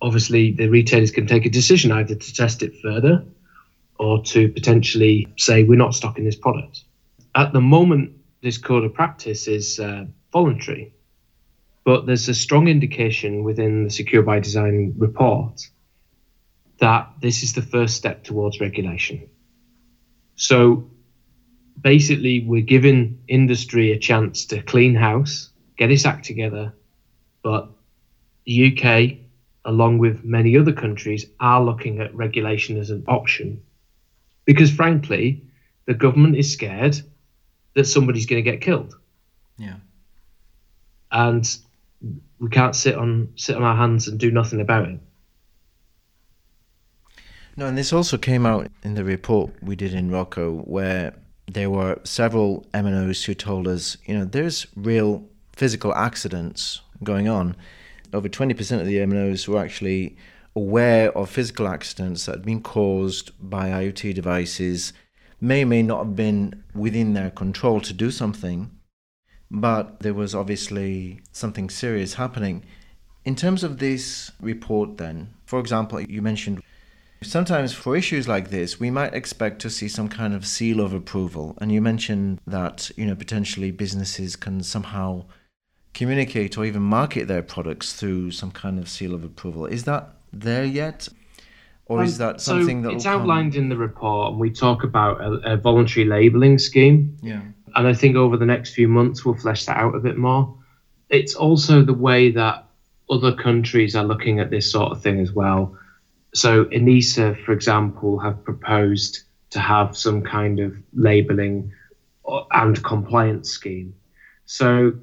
obviously 0.00 0.52
the 0.52 0.68
retailers 0.68 1.10
can 1.10 1.26
take 1.26 1.46
a 1.46 1.50
decision 1.50 1.92
either 1.92 2.14
to 2.14 2.34
test 2.34 2.62
it 2.62 2.72
further 2.82 3.24
or 3.98 4.22
to 4.22 4.48
potentially 4.48 5.26
say 5.36 5.62
we're 5.62 5.76
not 5.78 5.94
stocking 5.94 6.24
this 6.24 6.36
product 6.36 6.84
at 7.34 7.52
the 7.52 7.60
moment 7.60 8.12
this 8.42 8.58
code 8.58 8.84
of 8.84 8.92
practice 8.92 9.46
is 9.48 9.80
uh, 9.80 10.04
voluntary 10.32 10.94
but 11.84 12.06
there's 12.06 12.28
a 12.28 12.34
strong 12.34 12.66
indication 12.66 13.44
within 13.44 13.84
the 13.84 13.90
secure 13.90 14.22
by 14.22 14.40
design 14.40 14.94
report 14.96 15.68
that 16.78 17.10
this 17.20 17.42
is 17.42 17.52
the 17.52 17.62
first 17.62 17.96
step 17.96 18.24
towards 18.24 18.60
regulation. 18.60 19.28
So 20.36 20.90
basically, 21.80 22.44
we're 22.46 22.62
giving 22.62 23.20
industry 23.28 23.92
a 23.92 23.98
chance 23.98 24.46
to 24.46 24.62
clean 24.62 24.94
house, 24.94 25.50
get 25.76 25.90
its 25.90 26.06
act 26.06 26.24
together, 26.24 26.74
but 27.44 27.68
the 28.46 28.72
UK, 28.72 29.18
along 29.64 29.98
with 29.98 30.24
many 30.24 30.56
other 30.56 30.72
countries, 30.72 31.26
are 31.38 31.62
looking 31.62 32.00
at 32.00 32.12
regulation 32.14 32.78
as 32.78 32.90
an 32.90 33.04
option 33.06 33.62
because, 34.46 34.72
frankly, 34.72 35.44
the 35.84 35.94
government 35.94 36.36
is 36.36 36.50
scared 36.50 37.00
that 37.74 37.84
somebody's 37.84 38.26
going 38.26 38.42
to 38.42 38.50
get 38.50 38.60
killed. 38.60 38.96
Yeah. 39.58 39.76
And 41.12 41.46
we 42.40 42.48
can't 42.48 42.74
sit 42.74 42.96
on 42.96 43.32
sit 43.36 43.56
on 43.56 43.62
our 43.62 43.76
hands 43.76 44.08
and 44.08 44.18
do 44.18 44.30
nothing 44.30 44.60
about 44.60 44.88
it. 44.88 44.98
No, 47.56 47.66
and 47.66 47.78
this 47.78 47.92
also 47.92 48.18
came 48.18 48.46
out 48.46 48.68
in 48.82 48.94
the 48.94 49.04
report 49.04 49.52
we 49.62 49.76
did 49.76 49.94
in 49.94 50.10
Rocco, 50.10 50.62
where 50.62 51.14
there 51.46 51.70
were 51.70 52.00
several 52.04 52.66
MNOs 52.74 53.24
who 53.26 53.34
told 53.34 53.68
us, 53.68 53.96
you 54.06 54.18
know, 54.18 54.24
there's 54.24 54.66
real 54.74 55.28
physical 55.52 55.94
accidents 55.94 56.80
going 57.02 57.28
on. 57.28 57.56
Over 58.12 58.28
20% 58.28 58.80
of 58.80 58.86
the 58.86 58.98
MNOs 58.98 59.48
were 59.48 59.58
actually 59.58 60.16
aware 60.56 61.16
of 61.16 61.30
physical 61.30 61.66
accidents 61.66 62.26
that 62.26 62.36
had 62.36 62.44
been 62.44 62.62
caused 62.62 63.32
by 63.40 63.70
IoT 63.70 64.14
devices, 64.14 64.92
may 65.40 65.64
may 65.64 65.82
not 65.82 66.04
have 66.04 66.16
been 66.16 66.62
within 66.74 67.14
their 67.14 67.30
control 67.30 67.80
to 67.80 67.92
do 67.92 68.10
something, 68.10 68.70
but 69.50 70.00
there 70.00 70.14
was 70.14 70.34
obviously 70.34 71.20
something 71.32 71.68
serious 71.68 72.14
happening. 72.14 72.64
In 73.24 73.34
terms 73.34 73.64
of 73.64 73.78
this 73.78 74.30
report, 74.40 74.98
then, 74.98 75.34
for 75.44 75.58
example, 75.58 76.00
you 76.00 76.22
mentioned 76.22 76.62
sometimes 77.22 77.72
for 77.72 77.96
issues 77.96 78.28
like 78.28 78.50
this, 78.50 78.78
we 78.78 78.90
might 78.90 79.14
expect 79.14 79.60
to 79.62 79.70
see 79.70 79.88
some 79.88 80.08
kind 80.08 80.34
of 80.34 80.46
seal 80.46 80.80
of 80.80 80.92
approval. 80.92 81.56
And 81.60 81.72
you 81.72 81.80
mentioned 81.80 82.40
that, 82.46 82.90
you 82.96 83.06
know, 83.06 83.14
potentially 83.14 83.70
businesses 83.70 84.36
can 84.36 84.62
somehow 84.62 85.24
communicate 85.94 86.58
or 86.58 86.64
even 86.64 86.82
market 86.82 87.28
their 87.28 87.42
products 87.42 87.94
through 87.94 88.32
some 88.32 88.50
kind 88.50 88.78
of 88.78 88.88
seal 88.88 89.14
of 89.14 89.24
approval. 89.24 89.66
Is 89.66 89.84
that 89.84 90.10
there 90.32 90.64
yet? 90.64 91.08
Or 91.86 92.02
is 92.02 92.20
um, 92.20 92.26
that 92.26 92.40
something 92.40 92.82
so 92.82 92.88
that 92.88 92.96
it's 92.96 93.06
outlined 93.06 93.52
come... 93.52 93.62
in 93.62 93.68
the 93.68 93.76
report 93.76 94.32
and 94.32 94.40
we 94.40 94.50
talk 94.50 94.84
about 94.84 95.20
a, 95.20 95.52
a 95.52 95.56
voluntary 95.56 96.06
labeling 96.06 96.58
scheme. 96.58 97.16
Yeah. 97.22 97.42
And 97.76 97.86
I 97.86 97.94
think 97.94 98.16
over 98.16 98.36
the 98.36 98.46
next 98.46 98.74
few 98.74 98.88
months 98.88 99.24
we'll 99.24 99.34
flesh 99.36 99.66
that 99.66 99.76
out 99.76 99.94
a 99.94 100.00
bit 100.00 100.16
more. 100.16 100.54
It's 101.10 101.34
also 101.34 101.82
the 101.82 101.94
way 101.94 102.30
that 102.32 102.66
other 103.10 103.32
countries 103.32 103.94
are 103.94 104.04
looking 104.04 104.40
at 104.40 104.50
this 104.50 104.70
sort 104.70 104.92
of 104.92 105.02
thing 105.02 105.20
as 105.20 105.32
well. 105.32 105.76
So 106.32 106.64
ENISA, 106.66 107.44
for 107.44 107.52
example, 107.52 108.18
have 108.18 108.42
proposed 108.44 109.22
to 109.50 109.60
have 109.60 109.96
some 109.96 110.22
kind 110.22 110.58
of 110.58 110.74
labeling 110.94 111.72
and 112.50 112.82
compliance 112.82 113.50
scheme. 113.50 113.94
So 114.46 114.94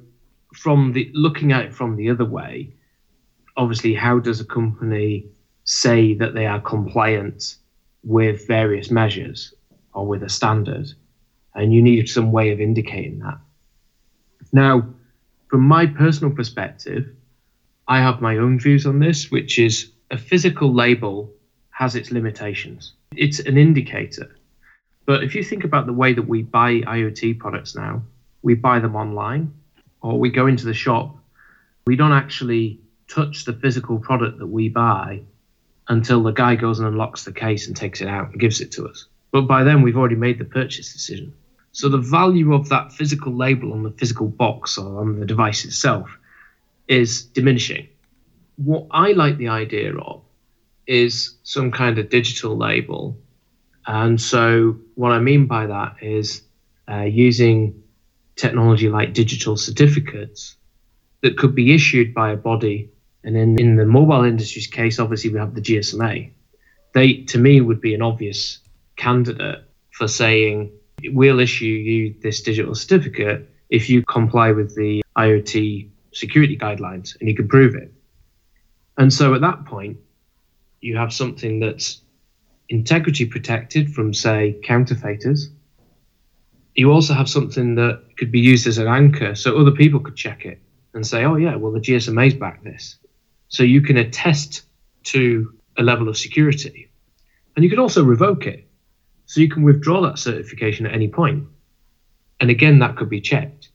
from 0.52 0.92
the 0.92 1.10
looking 1.14 1.52
at 1.52 1.64
it 1.66 1.74
from 1.74 1.96
the 1.96 2.10
other 2.10 2.24
way, 2.24 2.72
obviously, 3.56 3.94
how 3.94 4.18
does 4.18 4.40
a 4.40 4.44
company 4.44 5.26
say 5.64 6.14
that 6.14 6.34
they 6.34 6.46
are 6.46 6.60
compliant 6.60 7.56
with 8.04 8.46
various 8.46 8.90
measures 8.90 9.54
or 9.94 10.06
with 10.06 10.22
a 10.22 10.28
standard? 10.28 10.88
And 11.54 11.72
you 11.72 11.82
need 11.82 12.08
some 12.08 12.32
way 12.32 12.50
of 12.50 12.60
indicating 12.60 13.18
that. 13.20 13.38
Now, 14.52 14.86
from 15.48 15.60
my 15.62 15.86
personal 15.86 16.34
perspective, 16.34 17.10
I 17.88 18.00
have 18.00 18.22
my 18.22 18.38
own 18.38 18.58
views 18.58 18.86
on 18.86 19.00
this, 19.00 19.30
which 19.30 19.58
is 19.58 19.92
a 20.10 20.16
physical 20.16 20.72
label 20.72 21.30
has 21.70 21.94
its 21.94 22.10
limitations. 22.10 22.94
It's 23.16 23.40
an 23.40 23.58
indicator. 23.58 24.36
But 25.04 25.24
if 25.24 25.34
you 25.34 25.42
think 25.42 25.64
about 25.64 25.86
the 25.86 25.92
way 25.92 26.12
that 26.14 26.28
we 26.28 26.42
buy 26.42 26.80
IoT 26.80 27.38
products 27.38 27.74
now, 27.74 28.02
we 28.42 28.54
buy 28.54 28.78
them 28.78 28.96
online 28.96 29.52
or 30.02 30.18
we 30.18 30.30
go 30.30 30.46
into 30.46 30.66
the 30.66 30.74
shop, 30.74 31.16
we 31.86 31.96
don't 31.96 32.12
actually 32.12 32.80
touch 33.08 33.44
the 33.44 33.52
physical 33.52 33.98
product 33.98 34.38
that 34.38 34.46
we 34.46 34.68
buy 34.68 35.22
until 35.88 36.22
the 36.22 36.30
guy 36.30 36.54
goes 36.54 36.78
and 36.78 36.88
unlocks 36.88 37.24
the 37.24 37.32
case 37.32 37.66
and 37.66 37.76
takes 37.76 38.00
it 38.00 38.08
out 38.08 38.30
and 38.30 38.40
gives 38.40 38.60
it 38.60 38.72
to 38.72 38.86
us. 38.86 39.06
But 39.30 39.42
by 39.42 39.64
then, 39.64 39.82
we've 39.82 39.96
already 39.96 40.16
made 40.16 40.38
the 40.38 40.44
purchase 40.44 40.92
decision. 40.92 41.34
So 41.72 41.88
the 41.88 41.98
value 41.98 42.54
of 42.54 42.68
that 42.68 42.92
physical 42.92 43.34
label 43.34 43.72
on 43.72 43.82
the 43.82 43.90
physical 43.90 44.28
box 44.28 44.76
or 44.76 45.00
on 45.00 45.18
the 45.18 45.26
device 45.26 45.64
itself 45.64 46.18
is 46.86 47.24
diminishing. 47.24 47.88
What 48.56 48.86
I 48.90 49.12
like 49.12 49.38
the 49.38 49.48
idea 49.48 49.96
of 49.96 50.22
is 50.86 51.36
some 51.42 51.72
kind 51.72 51.98
of 51.98 52.10
digital 52.10 52.56
label. 52.56 53.16
And 53.86 54.20
so, 54.20 54.76
what 54.94 55.12
I 55.12 55.18
mean 55.18 55.46
by 55.46 55.66
that 55.66 55.96
is 56.02 56.42
uh, 56.88 57.02
using 57.02 57.81
technology 58.42 58.88
like 58.88 59.14
digital 59.14 59.56
certificates 59.56 60.56
that 61.22 61.38
could 61.38 61.54
be 61.54 61.72
issued 61.72 62.12
by 62.12 62.32
a 62.32 62.36
body. 62.36 62.90
And 63.24 63.36
in, 63.36 63.76
the 63.76 63.86
mobile 63.86 64.24
industry's 64.24 64.66
case, 64.66 64.98
obviously, 64.98 65.30
we 65.30 65.38
have 65.38 65.54
the 65.54 65.60
GSMA. 65.60 66.32
They, 66.92 67.22
to 67.32 67.38
me, 67.38 67.60
would 67.60 67.80
be 67.80 67.94
an 67.94 68.02
obvious 68.02 68.58
candidate 68.96 69.60
for 69.92 70.08
saying, 70.08 70.72
we'll 71.04 71.40
issue 71.40 71.64
you 71.66 72.14
this 72.20 72.42
digital 72.42 72.74
certificate 72.74 73.48
if 73.70 73.88
you 73.88 74.02
comply 74.02 74.50
with 74.50 74.74
the 74.74 75.02
IoT 75.16 75.88
security 76.12 76.58
guidelines 76.58 77.18
and 77.20 77.28
you 77.28 77.36
can 77.36 77.48
prove 77.48 77.74
it. 77.76 77.92
And 78.98 79.12
so 79.12 79.34
at 79.34 79.40
that 79.40 79.64
point, 79.64 79.98
you 80.80 80.96
have 80.96 81.12
something 81.12 81.60
that's 81.60 82.02
integrity 82.68 83.24
protected 83.26 83.94
from, 83.94 84.12
say, 84.12 84.58
counterfeiters. 84.64 85.48
You 86.74 86.90
also 86.90 87.14
have 87.14 87.28
something 87.28 87.74
that 87.74 88.02
could 88.16 88.32
be 88.32 88.40
used 88.40 88.66
as 88.66 88.78
an 88.78 88.88
anchor 88.88 89.34
so 89.34 89.58
other 89.58 89.70
people 89.72 90.00
could 90.00 90.16
check 90.16 90.46
it 90.46 90.60
and 90.94 91.06
say, 91.06 91.24
oh, 91.24 91.36
yeah, 91.36 91.56
well, 91.56 91.72
the 91.72 91.80
GSMA's 91.80 92.34
back 92.34 92.62
this. 92.62 92.96
So 93.48 93.62
you 93.62 93.82
can 93.82 93.98
attest 93.98 94.62
to 95.04 95.52
a 95.78 95.82
level 95.82 96.08
of 96.08 96.16
security. 96.16 96.90
And 97.56 97.64
you 97.64 97.70
can 97.70 97.78
also 97.78 98.02
revoke 98.04 98.46
it. 98.46 98.68
So 99.26 99.40
you 99.40 99.48
can 99.48 99.62
withdraw 99.62 100.02
that 100.02 100.18
certification 100.18 100.86
at 100.86 100.94
any 100.94 101.08
point. 101.08 101.44
And 102.40 102.50
again, 102.50 102.78
that 102.80 102.96
could 102.96 103.08
be 103.08 103.20
checked. 103.20 103.68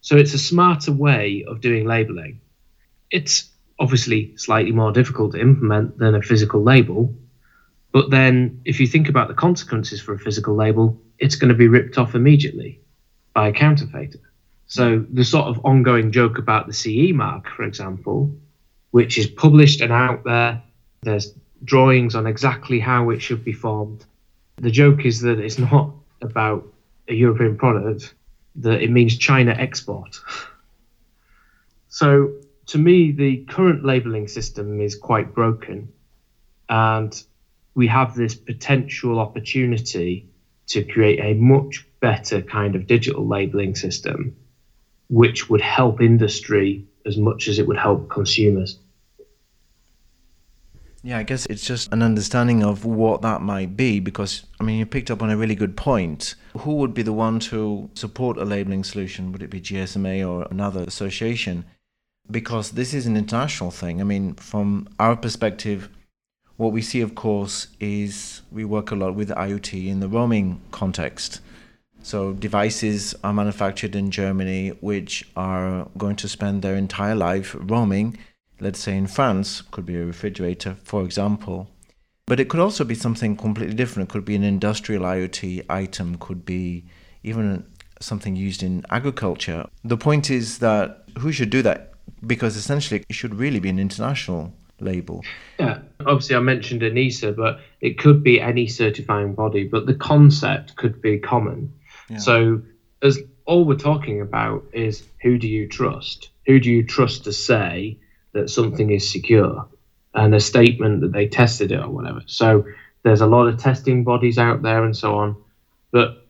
So 0.00 0.16
it's 0.16 0.34
a 0.34 0.38
smarter 0.38 0.92
way 0.92 1.44
of 1.46 1.60
doing 1.60 1.86
labeling. 1.86 2.40
It's 3.10 3.50
obviously 3.78 4.36
slightly 4.36 4.72
more 4.72 4.92
difficult 4.92 5.32
to 5.32 5.40
implement 5.40 5.98
than 5.98 6.14
a 6.14 6.22
physical 6.22 6.62
label. 6.62 7.14
But 7.92 8.10
then, 8.10 8.60
if 8.64 8.78
you 8.78 8.86
think 8.86 9.08
about 9.08 9.28
the 9.28 9.34
consequences 9.34 10.00
for 10.00 10.14
a 10.14 10.18
physical 10.18 10.54
label, 10.54 11.00
it's 11.20 11.36
going 11.36 11.50
to 11.50 11.54
be 11.54 11.68
ripped 11.68 11.98
off 11.98 12.14
immediately 12.14 12.80
by 13.34 13.48
a 13.48 13.52
counterfeiter. 13.52 14.18
So, 14.66 15.04
the 15.10 15.24
sort 15.24 15.46
of 15.46 15.64
ongoing 15.64 16.12
joke 16.12 16.38
about 16.38 16.66
the 16.66 16.72
CE 16.72 17.12
mark, 17.12 17.48
for 17.48 17.64
example, 17.64 18.34
which 18.90 19.18
is 19.18 19.26
published 19.26 19.80
and 19.80 19.92
out 19.92 20.24
there, 20.24 20.62
there's 21.02 21.34
drawings 21.64 22.14
on 22.14 22.26
exactly 22.26 22.80
how 22.80 23.10
it 23.10 23.20
should 23.20 23.44
be 23.44 23.52
formed. 23.52 24.04
The 24.56 24.70
joke 24.70 25.04
is 25.04 25.20
that 25.22 25.38
it's 25.38 25.58
not 25.58 25.92
about 26.22 26.66
a 27.08 27.14
European 27.14 27.56
product, 27.56 28.14
that 28.56 28.82
it 28.82 28.90
means 28.90 29.16
China 29.16 29.52
export. 29.52 30.20
So, 31.92 32.34
to 32.66 32.78
me, 32.78 33.10
the 33.10 33.44
current 33.46 33.84
labeling 33.84 34.28
system 34.28 34.80
is 34.80 34.94
quite 34.94 35.34
broken, 35.34 35.92
and 36.68 37.20
we 37.74 37.88
have 37.88 38.14
this 38.14 38.36
potential 38.36 39.18
opportunity 39.18 40.29
to 40.70 40.84
create 40.84 41.20
a 41.20 41.34
much 41.34 41.86
better 42.00 42.42
kind 42.42 42.74
of 42.74 42.86
digital 42.86 43.26
labeling 43.26 43.74
system, 43.74 44.36
which 45.08 45.48
would 45.48 45.60
help 45.60 46.00
industry 46.00 46.86
as 47.06 47.16
much 47.16 47.48
as 47.48 47.58
it 47.58 47.66
would 47.66 47.76
help 47.76 48.08
consumers. 48.08 48.78
Yeah, 51.02 51.18
I 51.18 51.22
guess 51.22 51.46
it's 51.46 51.66
just 51.66 51.90
an 51.92 52.02
understanding 52.02 52.62
of 52.62 52.84
what 52.84 53.22
that 53.22 53.40
might 53.40 53.74
be 53.74 54.00
because, 54.00 54.44
I 54.60 54.64
mean, 54.64 54.78
you 54.78 54.84
picked 54.84 55.10
up 55.10 55.22
on 55.22 55.30
a 55.30 55.36
really 55.36 55.54
good 55.54 55.76
point. 55.76 56.34
Who 56.58 56.74
would 56.74 56.92
be 56.92 57.02
the 57.02 57.12
one 57.12 57.40
to 57.40 57.88
support 57.94 58.36
a 58.36 58.44
labeling 58.44 58.84
solution? 58.84 59.32
Would 59.32 59.42
it 59.42 59.48
be 59.48 59.62
GSMA 59.62 60.28
or 60.28 60.46
another 60.50 60.82
association? 60.82 61.64
because 62.30 62.72
this 62.72 62.94
is 62.94 63.06
an 63.06 63.16
international 63.16 63.70
thing. 63.70 64.00
I 64.00 64.04
mean, 64.04 64.34
from 64.34 64.88
our 64.98 65.16
perspective, 65.16 65.88
what 66.60 66.72
we 66.72 66.82
see, 66.82 67.00
of 67.00 67.14
course, 67.14 67.68
is 67.80 68.42
we 68.52 68.66
work 68.66 68.90
a 68.90 68.94
lot 68.94 69.14
with 69.14 69.30
IoT 69.30 69.88
in 69.88 70.00
the 70.00 70.08
roaming 70.08 70.60
context. 70.72 71.40
So 72.02 72.34
devices 72.34 73.14
are 73.24 73.32
manufactured 73.32 73.96
in 73.96 74.10
Germany, 74.10 74.68
which 74.80 75.26
are 75.36 75.88
going 75.96 76.16
to 76.16 76.28
spend 76.28 76.60
their 76.60 76.76
entire 76.76 77.14
life 77.14 77.56
roaming. 77.58 78.18
Let's 78.60 78.78
say 78.78 78.94
in 78.94 79.06
France, 79.06 79.62
could 79.70 79.86
be 79.86 79.96
a 79.96 80.04
refrigerator, 80.04 80.76
for 80.84 81.02
example. 81.02 81.70
But 82.26 82.40
it 82.40 82.50
could 82.50 82.60
also 82.60 82.84
be 82.84 82.94
something 82.94 83.36
completely 83.38 83.74
different. 83.74 84.10
It 84.10 84.12
could 84.12 84.26
be 84.26 84.36
an 84.36 84.44
industrial 84.44 85.04
IoT 85.04 85.64
item, 85.70 86.16
could 86.16 86.44
be 86.44 86.84
even 87.22 87.64
something 88.00 88.36
used 88.36 88.62
in 88.62 88.84
agriculture. 88.90 89.66
The 89.82 89.96
point 89.96 90.30
is 90.30 90.58
that 90.58 91.04
who 91.18 91.32
should 91.32 91.48
do 91.48 91.62
that? 91.62 91.90
because 92.26 92.56
essentially 92.56 93.04
it 93.08 93.14
should 93.14 93.34
really 93.34 93.60
be 93.60 93.68
an 93.68 93.78
international 93.78 94.52
label. 94.80 95.24
Yeah, 95.58 95.80
obviously 96.00 96.36
I 96.36 96.40
mentioned 96.40 96.82
ENISA, 96.82 97.36
but 97.36 97.60
it 97.80 97.98
could 97.98 98.22
be 98.22 98.40
any 98.40 98.66
certifying 98.66 99.34
body, 99.34 99.64
but 99.64 99.86
the 99.86 99.94
concept 99.94 100.76
could 100.76 101.00
be 101.00 101.18
common. 101.18 101.72
Yeah. 102.08 102.18
So 102.18 102.62
as 103.02 103.18
all 103.44 103.64
we're 103.64 103.76
talking 103.76 104.20
about 104.20 104.64
is 104.72 105.02
who 105.22 105.38
do 105.38 105.48
you 105.48 105.68
trust? 105.68 106.30
Who 106.46 106.60
do 106.60 106.70
you 106.70 106.84
trust 106.84 107.24
to 107.24 107.32
say 107.32 107.98
that 108.32 108.50
something 108.50 108.90
is 108.90 109.10
secure? 109.10 109.68
And 110.14 110.34
a 110.34 110.40
statement 110.40 111.02
that 111.02 111.12
they 111.12 111.28
tested 111.28 111.70
it 111.70 111.80
or 111.80 111.88
whatever. 111.88 112.22
So 112.26 112.64
there's 113.02 113.20
a 113.20 113.26
lot 113.26 113.46
of 113.46 113.58
testing 113.58 114.04
bodies 114.04 114.38
out 114.38 114.62
there 114.62 114.84
and 114.84 114.96
so 114.96 115.16
on. 115.16 115.36
But 115.92 116.26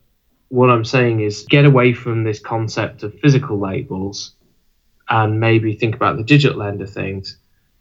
what 0.49 0.71
I'm 0.71 0.85
saying 0.85 1.21
is 1.21 1.47
get 1.49 1.65
away 1.65 1.95
from 1.95 2.25
this 2.25 2.41
concept 2.41 3.03
of 3.03 3.19
physical 3.21 3.59
labels 3.59 4.33
and 5.09 5.41
maybe 5.41 5.75
think 5.75 5.95
about 5.95 6.17
the 6.17 6.25
digital 6.25 6.63
end 6.63 6.83
of 6.83 6.91
things 6.91 7.39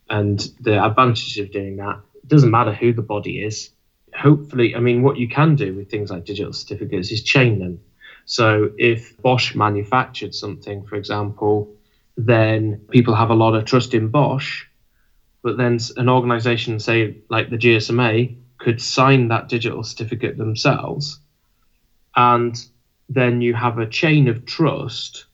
and 0.10 0.40
the 0.60 0.84
advantages 0.84 1.38
of 1.38 1.52
doing 1.52 1.78
that. 1.78 2.00
Doesn't 2.28 2.52
matter 2.52 2.74
who 2.74 2.94
the 2.94 3.02
body 3.02 3.44
is. 3.44 3.72
Hopefully, 4.16 4.76
I 4.76 4.80
mean, 4.80 5.02
what 5.04 5.18
you 5.18 5.28
can 5.28 5.56
do 5.56 5.74
with 5.76 5.90
things 5.90 6.12
like 6.12 6.26
digital 6.26 6.54
certificates 6.54 7.12
is 7.12 7.24
chain 7.24 7.60
them. 7.60 7.82
So 8.26 8.72
if 8.78 9.18
Bosch 9.22 9.56
manufactured 9.56 10.36
something, 10.36 10.86
for 10.86 10.96
example, 10.96 11.76
then 12.18 12.82
people 12.90 13.16
have 13.16 13.30
a 13.30 13.36
lot 13.36 13.56
of 13.56 13.66
trust 13.66 13.94
in 13.94 14.10
Bosch. 14.10 14.66
But 15.42 15.58
then 15.58 15.80
an 15.98 16.10
organization, 16.10 16.80
say 16.80 17.18
like 17.30 17.50
the 17.50 17.58
GSMA, 17.58 18.38
could 18.58 18.82
sign 18.82 19.30
that 19.30 19.48
digital 19.48 19.84
certificate 19.84 20.38
themselves. 20.38 21.20
And 22.16 22.56
then 23.08 23.42
you 23.42 23.54
have 23.54 23.80
a 23.80 23.88
chain 23.88 24.28
of 24.28 24.46
trust 24.46 25.26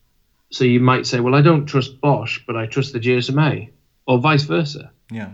So 0.56 0.64
you 0.64 0.80
might 0.80 1.06
say, 1.06 1.20
well, 1.20 1.36
I 1.36 1.42
don't 1.42 1.66
trust 1.66 2.00
Bosch, 2.00 2.40
but 2.46 2.56
I 2.56 2.66
trust 2.66 2.94
the 2.94 3.00
GSMA, 3.00 3.72
or 4.08 4.20
vice 4.20 4.44
versa. 4.44 4.91
Yeah. 5.12 5.32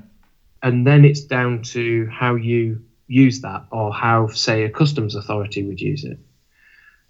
And 0.64 0.86
then 0.86 1.06
it's 1.06 1.22
down 1.22 1.64
to 1.64 2.08
how 2.08 2.36
you 2.36 2.84
use 3.08 3.42
that, 3.42 3.66
or 3.72 3.94
how, 3.94 4.28
say, 4.28 4.64
a 4.64 4.70
customs 4.70 5.16
authority 5.16 5.64
would 5.64 5.82
use 5.82 6.04
it. 6.04 6.20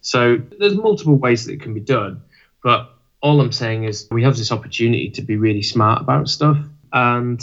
So 0.02 0.42
there's 0.58 0.76
multiple 0.76 1.16
ways 1.16 1.46
that 1.46 1.54
it 1.54 1.62
can 1.62 1.74
be 1.74 1.80
done, 1.80 2.24
but 2.64 2.90
all 3.22 3.40
I'm 3.40 3.52
saying 3.52 3.84
is 3.84 4.08
we 4.10 4.24
have 4.24 4.36
this 4.36 4.52
opportunity 4.52 5.12
to 5.12 5.22
be 5.22 5.38
really 5.38 5.62
smart 5.62 6.02
about 6.02 6.28
stuff, 6.28 6.58
and 6.92 7.40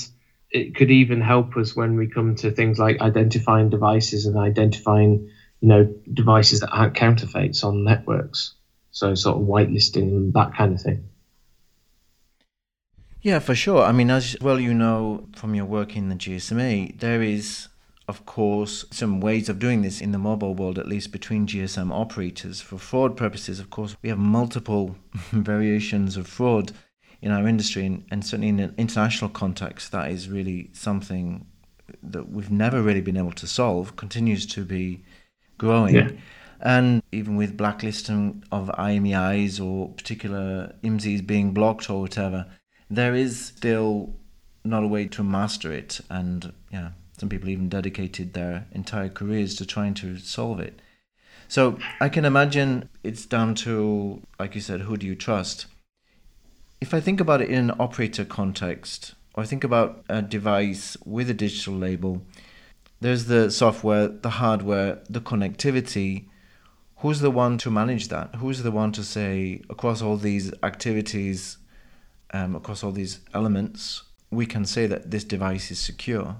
it 0.50 0.74
could 0.74 0.90
even 0.90 1.20
help 1.20 1.56
us 1.56 1.76
when 1.76 1.96
we 1.96 2.08
come 2.08 2.34
to 2.36 2.50
things 2.50 2.78
like 2.78 3.00
identifying 3.00 3.70
devices 3.70 4.26
and 4.26 4.36
identifying, 4.36 5.30
you 5.60 5.68
know, 5.68 5.94
devices 6.12 6.60
that 6.60 6.70
aren't 6.70 6.94
counterfeits 6.94 7.62
on 7.62 7.84
networks. 7.84 8.54
So 8.90 9.14
sort 9.14 9.36
of 9.36 9.46
whitelisting 9.46 10.08
and 10.08 10.32
that 10.34 10.56
kind 10.56 10.74
of 10.74 10.80
thing. 10.80 11.08
Yeah, 13.22 13.40
for 13.40 13.54
sure. 13.54 13.82
I 13.82 13.92
mean, 13.92 14.10
as 14.10 14.36
well, 14.40 14.60
you 14.60 14.72
know 14.72 15.26
from 15.34 15.54
your 15.54 15.64
work 15.64 15.96
in 15.96 16.08
the 16.08 16.14
GSMA, 16.14 16.98
there 17.00 17.22
is, 17.22 17.68
of 18.06 18.24
course, 18.26 18.84
some 18.90 19.20
ways 19.20 19.48
of 19.48 19.58
doing 19.58 19.82
this 19.82 20.00
in 20.00 20.12
the 20.12 20.18
mobile 20.18 20.54
world, 20.54 20.78
at 20.78 20.86
least 20.86 21.10
between 21.10 21.46
GSM 21.46 21.90
operators. 21.92 22.60
For 22.60 22.78
fraud 22.78 23.16
purposes, 23.16 23.58
of 23.58 23.70
course, 23.70 23.96
we 24.02 24.08
have 24.08 24.18
multiple 24.18 24.96
variations 25.32 26.16
of 26.16 26.26
fraud 26.26 26.72
in 27.20 27.32
our 27.32 27.48
industry, 27.48 27.84
and, 27.84 28.04
and 28.10 28.24
certainly 28.24 28.48
in 28.48 28.60
an 28.60 28.74
international 28.78 29.30
context, 29.30 29.90
that 29.90 30.10
is 30.10 30.28
really 30.28 30.70
something 30.72 31.44
that 32.02 32.30
we've 32.30 32.50
never 32.50 32.82
really 32.82 33.00
been 33.00 33.16
able 33.16 33.32
to 33.32 33.46
solve, 33.46 33.96
continues 33.96 34.46
to 34.46 34.64
be 34.64 35.02
growing. 35.56 35.94
Yeah. 35.94 36.10
And 36.60 37.02
even 37.12 37.36
with 37.36 37.56
blacklisting 37.56 38.44
of 38.50 38.68
IMEIs 38.68 39.64
or 39.64 39.90
particular 39.90 40.74
IMSIs 40.82 41.26
being 41.26 41.52
blocked 41.52 41.88
or 41.88 42.00
whatever, 42.00 42.46
there 42.90 43.14
is 43.14 43.46
still 43.46 44.14
not 44.64 44.84
a 44.84 44.88
way 44.88 45.06
to 45.08 45.22
master 45.22 45.72
it. 45.72 46.00
And 46.10 46.52
yeah, 46.72 46.90
some 47.18 47.28
people 47.28 47.48
even 47.48 47.68
dedicated 47.68 48.32
their 48.32 48.66
entire 48.72 49.08
careers 49.08 49.54
to 49.56 49.66
trying 49.66 49.94
to 49.94 50.18
solve 50.18 50.60
it. 50.60 50.80
So 51.48 51.78
I 52.00 52.08
can 52.08 52.24
imagine 52.24 52.88
it's 53.02 53.24
down 53.24 53.54
to, 53.56 54.22
like 54.38 54.54
you 54.54 54.60
said, 54.60 54.82
who 54.82 54.96
do 54.96 55.06
you 55.06 55.14
trust? 55.14 55.66
If 56.80 56.92
I 56.92 57.00
think 57.00 57.20
about 57.20 57.40
it 57.40 57.48
in 57.48 57.70
an 57.70 57.76
operator 57.80 58.24
context, 58.24 59.14
or 59.34 59.42
I 59.42 59.46
think 59.46 59.64
about 59.64 60.04
a 60.08 60.20
device 60.20 60.96
with 61.04 61.30
a 61.30 61.34
digital 61.34 61.74
label, 61.74 62.22
there's 63.00 63.24
the 63.26 63.50
software, 63.50 64.08
the 64.08 64.30
hardware, 64.30 64.98
the 65.08 65.20
connectivity. 65.20 66.26
Who's 66.98 67.20
the 67.20 67.30
one 67.30 67.56
to 67.58 67.70
manage 67.70 68.08
that? 68.08 68.34
Who's 68.36 68.62
the 68.62 68.70
one 68.70 68.92
to 68.92 69.02
say, 69.02 69.62
across 69.70 70.02
all 70.02 70.16
these 70.16 70.52
activities, 70.62 71.58
um, 72.32 72.54
across 72.54 72.82
all 72.82 72.92
these 72.92 73.20
elements, 73.34 74.02
we 74.30 74.46
can 74.46 74.64
say 74.64 74.86
that 74.86 75.10
this 75.10 75.24
device 75.24 75.70
is 75.70 75.78
secure? 75.78 76.36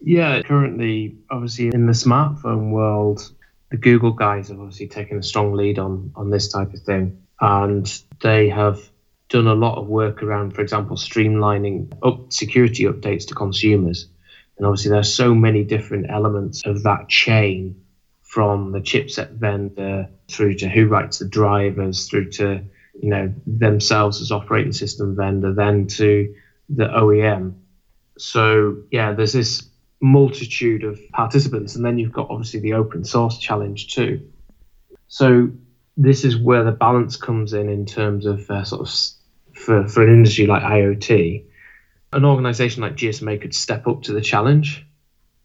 Yeah, 0.00 0.42
currently, 0.42 1.16
obviously, 1.30 1.68
in 1.68 1.86
the 1.86 1.92
smartphone 1.92 2.70
world, 2.70 3.32
the 3.70 3.76
Google 3.76 4.12
guys 4.12 4.48
have 4.48 4.60
obviously 4.60 4.88
taken 4.88 5.18
a 5.18 5.22
strong 5.22 5.54
lead 5.54 5.78
on 5.78 6.12
on 6.14 6.30
this 6.30 6.52
type 6.52 6.72
of 6.72 6.80
thing 6.82 7.26
and 7.40 8.02
they 8.22 8.48
have 8.48 8.80
done 9.28 9.46
a 9.46 9.54
lot 9.54 9.78
of 9.78 9.88
work 9.88 10.22
around, 10.22 10.54
for 10.54 10.62
example, 10.62 10.96
streamlining 10.96 11.92
up 12.02 12.32
security 12.32 12.84
updates 12.84 13.26
to 13.26 13.34
consumers. 13.34 14.08
And 14.56 14.66
obviously, 14.66 14.90
there's 14.90 15.12
so 15.12 15.34
many 15.34 15.64
different 15.64 16.06
elements 16.08 16.64
of 16.64 16.84
that 16.84 17.08
chain 17.08 17.82
from 18.22 18.72
the 18.72 18.80
chipset 18.80 19.32
vendor 19.32 20.08
through 20.28 20.54
to 20.54 20.68
who 20.68 20.86
writes 20.86 21.18
the 21.18 21.28
drivers, 21.28 22.08
through 22.08 22.30
to 22.30 22.62
you 23.02 23.10
know 23.10 23.32
themselves 23.46 24.20
as 24.20 24.32
operating 24.32 24.72
system 24.72 25.16
vendor, 25.16 25.52
then 25.52 25.86
to 25.88 26.34
the 26.68 26.84
OEM. 26.84 27.54
So 28.18 28.82
yeah, 28.90 29.12
there's 29.12 29.32
this 29.32 29.68
multitude 30.00 30.84
of 30.84 30.98
participants, 31.12 31.76
and 31.76 31.84
then 31.84 31.98
you've 31.98 32.12
got 32.12 32.30
obviously 32.30 32.60
the 32.60 32.74
open 32.74 33.04
source 33.04 33.38
challenge 33.38 33.94
too. 33.94 34.28
So 35.08 35.50
this 35.96 36.24
is 36.24 36.36
where 36.36 36.64
the 36.64 36.72
balance 36.72 37.16
comes 37.16 37.52
in 37.52 37.68
in 37.68 37.86
terms 37.86 38.26
of 38.26 38.50
uh, 38.50 38.64
sort 38.64 38.82
of 38.82 38.94
for, 39.56 39.88
for 39.88 40.02
an 40.02 40.12
industry 40.12 40.46
like 40.46 40.62
IoT, 40.62 41.44
an 42.12 42.24
organization 42.24 42.82
like 42.82 42.96
GSMA 42.96 43.40
could 43.40 43.54
step 43.54 43.86
up 43.86 44.02
to 44.02 44.12
the 44.12 44.20
challenge 44.20 44.86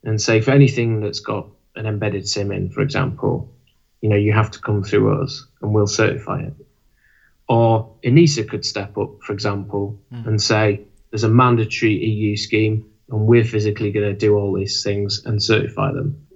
and 0.04 0.22
say 0.22 0.42
for 0.42 0.52
anything 0.52 1.00
that's 1.00 1.20
got 1.20 1.48
an 1.76 1.86
embedded 1.86 2.28
SIM 2.28 2.52
in, 2.52 2.70
for 2.70 2.82
example, 2.82 3.54
you 4.02 4.10
know, 4.10 4.16
you 4.16 4.34
have 4.34 4.52
to 4.52 4.60
come 4.60 4.84
through 4.84 5.22
us 5.22 5.46
and 5.62 5.74
we'll 5.74 5.88
certify 5.88 6.42
it. 6.42 6.54
Or 7.52 7.98
ENISA 8.06 8.48
could 8.48 8.64
step 8.64 8.98
up, 8.98 9.22
for 9.24 9.34
example, 9.34 10.00
mm. 10.10 10.26
and 10.26 10.42
say 10.42 10.86
there's 11.10 11.26
a 11.26 11.28
mandatory 11.28 11.96
EU 11.96 12.38
scheme 12.38 12.90
and 13.10 13.28
we're 13.28 13.44
physically 13.44 13.92
going 13.92 14.08
to 14.08 14.16
do 14.16 14.38
all 14.38 14.54
these 14.54 14.84
things 14.84 15.24
and 15.26 15.44
certify 15.44 15.92
them. 15.92 16.28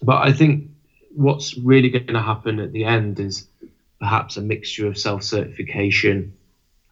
But 0.00 0.22
I 0.22 0.32
think 0.32 0.70
what's 1.14 1.58
really 1.58 1.90
going 1.90 2.06
to 2.06 2.22
happen 2.22 2.60
at 2.60 2.72
the 2.72 2.86
end 2.86 3.20
is 3.20 3.46
perhaps 4.00 4.38
a 4.38 4.40
mixture 4.40 4.86
of 4.86 4.96
self 4.96 5.22
certification 5.22 6.32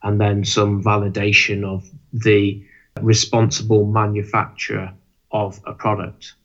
and 0.03 0.21
then 0.21 0.45
some 0.45 0.83
validation 0.83 1.63
of 1.63 1.83
the 2.13 2.63
responsible 3.01 3.87
manufacturer 3.87 4.93
of 5.31 5.59
a 5.65 5.73
product. 5.73 6.35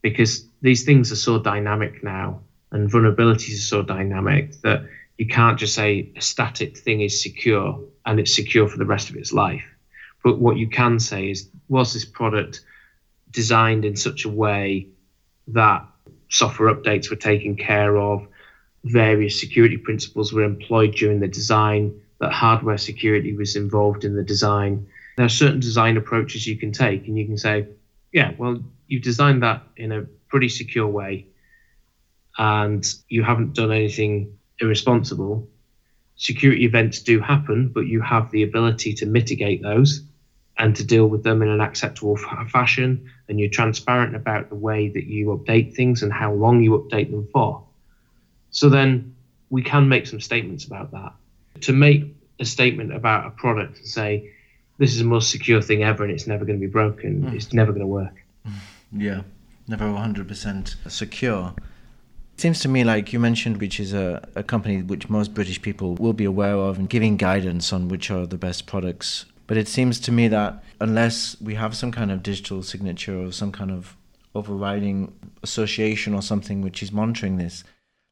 Because 0.00 0.48
these 0.62 0.84
things 0.84 1.12
are 1.12 1.16
so 1.16 1.38
dynamic 1.38 2.02
now 2.02 2.40
and 2.72 2.90
vulnerabilities 2.90 3.58
are 3.58 3.68
so 3.74 3.82
dynamic 3.82 4.52
that 4.62 4.86
you 5.18 5.26
can't 5.26 5.58
just 5.58 5.74
say 5.74 6.10
a 6.16 6.20
static 6.20 6.76
thing 6.76 7.00
is 7.00 7.22
secure 7.22 7.80
and 8.04 8.20
it's 8.20 8.34
secure 8.34 8.68
for 8.68 8.78
the 8.78 8.84
rest 8.84 9.10
of 9.10 9.16
its 9.16 9.32
life. 9.32 9.64
But 10.22 10.38
what 10.38 10.56
you 10.56 10.68
can 10.68 10.98
say 10.98 11.30
is, 11.30 11.48
was 11.68 11.94
this 11.94 12.04
product 12.04 12.60
designed 13.30 13.84
in 13.84 13.96
such 13.96 14.24
a 14.24 14.28
way 14.28 14.88
that 15.48 15.84
software 16.28 16.74
updates 16.74 17.10
were 17.10 17.16
taken 17.16 17.56
care 17.56 17.96
of, 17.96 18.26
various 18.84 19.38
security 19.40 19.76
principles 19.76 20.32
were 20.32 20.42
employed 20.42 20.94
during 20.94 21.20
the 21.20 21.28
design, 21.28 22.00
that 22.20 22.32
hardware 22.32 22.78
security 22.78 23.34
was 23.36 23.56
involved 23.56 24.04
in 24.04 24.16
the 24.16 24.22
design. 24.22 24.86
There 25.16 25.26
are 25.26 25.30
certain 25.30 25.60
design 25.60 25.96
approaches 25.96 26.46
you 26.46 26.56
can 26.56 26.72
take, 26.72 27.06
and 27.06 27.18
you 27.18 27.26
can 27.26 27.38
say, 27.38 27.66
yeah, 28.12 28.32
well, 28.38 28.62
you've 28.86 29.02
designed 29.02 29.42
that 29.42 29.62
in 29.76 29.92
a 29.92 30.02
pretty 30.28 30.48
secure 30.48 30.86
way, 30.86 31.26
and 32.38 32.86
you 33.08 33.22
haven't 33.22 33.54
done 33.54 33.72
anything 33.72 34.36
irresponsible. 34.60 35.48
Security 36.16 36.64
events 36.64 37.00
do 37.00 37.20
happen, 37.20 37.68
but 37.68 37.86
you 37.86 38.00
have 38.00 38.30
the 38.30 38.42
ability 38.42 38.94
to 38.94 39.06
mitigate 39.06 39.62
those 39.62 40.02
and 40.58 40.74
to 40.76 40.84
deal 40.84 41.06
with 41.06 41.22
them 41.22 41.42
in 41.42 41.48
an 41.48 41.60
acceptable 41.60 42.18
f- 42.18 42.50
fashion. 42.50 43.10
And 43.28 43.38
you're 43.38 43.50
transparent 43.50 44.16
about 44.16 44.48
the 44.48 44.54
way 44.54 44.88
that 44.88 45.04
you 45.04 45.26
update 45.26 45.74
things 45.74 46.02
and 46.02 46.12
how 46.12 46.32
long 46.32 46.62
you 46.62 46.72
update 46.78 47.10
them 47.10 47.28
for. 47.32 47.62
So 48.50 48.70
then 48.70 49.14
we 49.50 49.62
can 49.62 49.88
make 49.88 50.06
some 50.06 50.20
statements 50.20 50.64
about 50.64 50.92
that. 50.92 51.12
To 51.62 51.72
make 51.72 52.14
a 52.40 52.44
statement 52.44 52.94
about 52.94 53.26
a 53.26 53.30
product 53.30 53.78
and 53.78 53.86
say, 53.86 54.30
this 54.78 54.92
is 54.92 54.98
the 54.98 55.04
most 55.04 55.30
secure 55.30 55.62
thing 55.62 55.82
ever 55.82 56.04
and 56.04 56.12
it's 56.12 56.26
never 56.26 56.44
going 56.44 56.58
to 56.58 56.66
be 56.66 56.70
broken, 56.70 57.22
mm. 57.22 57.34
it's 57.34 57.52
never 57.52 57.72
going 57.72 57.80
to 57.80 57.86
work. 57.86 58.22
Yeah, 58.92 59.22
never 59.66 59.84
100% 59.84 60.90
secure. 60.90 61.54
Seems 62.38 62.60
to 62.60 62.68
me 62.68 62.84
like 62.84 63.14
you 63.14 63.18
mentioned, 63.18 63.62
which 63.62 63.80
is 63.80 63.94
a, 63.94 64.28
a 64.34 64.42
company 64.42 64.82
which 64.82 65.08
most 65.08 65.32
British 65.32 65.62
people 65.62 65.94
will 65.94 66.12
be 66.12 66.26
aware 66.26 66.54
of 66.54 66.78
and 66.78 66.86
giving 66.86 67.16
guidance 67.16 67.72
on 67.72 67.88
which 67.88 68.10
are 68.10 68.26
the 68.26 68.36
best 68.36 68.66
products. 68.66 69.24
But 69.46 69.56
it 69.56 69.68
seems 69.68 69.98
to 70.00 70.12
me 70.12 70.28
that 70.28 70.62
unless 70.78 71.40
we 71.40 71.54
have 71.54 71.74
some 71.74 71.90
kind 71.92 72.12
of 72.12 72.22
digital 72.22 72.62
signature 72.62 73.18
or 73.18 73.32
some 73.32 73.52
kind 73.52 73.70
of 73.70 73.96
overriding 74.34 75.14
association 75.42 76.12
or 76.12 76.20
something 76.20 76.60
which 76.60 76.82
is 76.82 76.92
monitoring 76.92 77.38
this, 77.38 77.64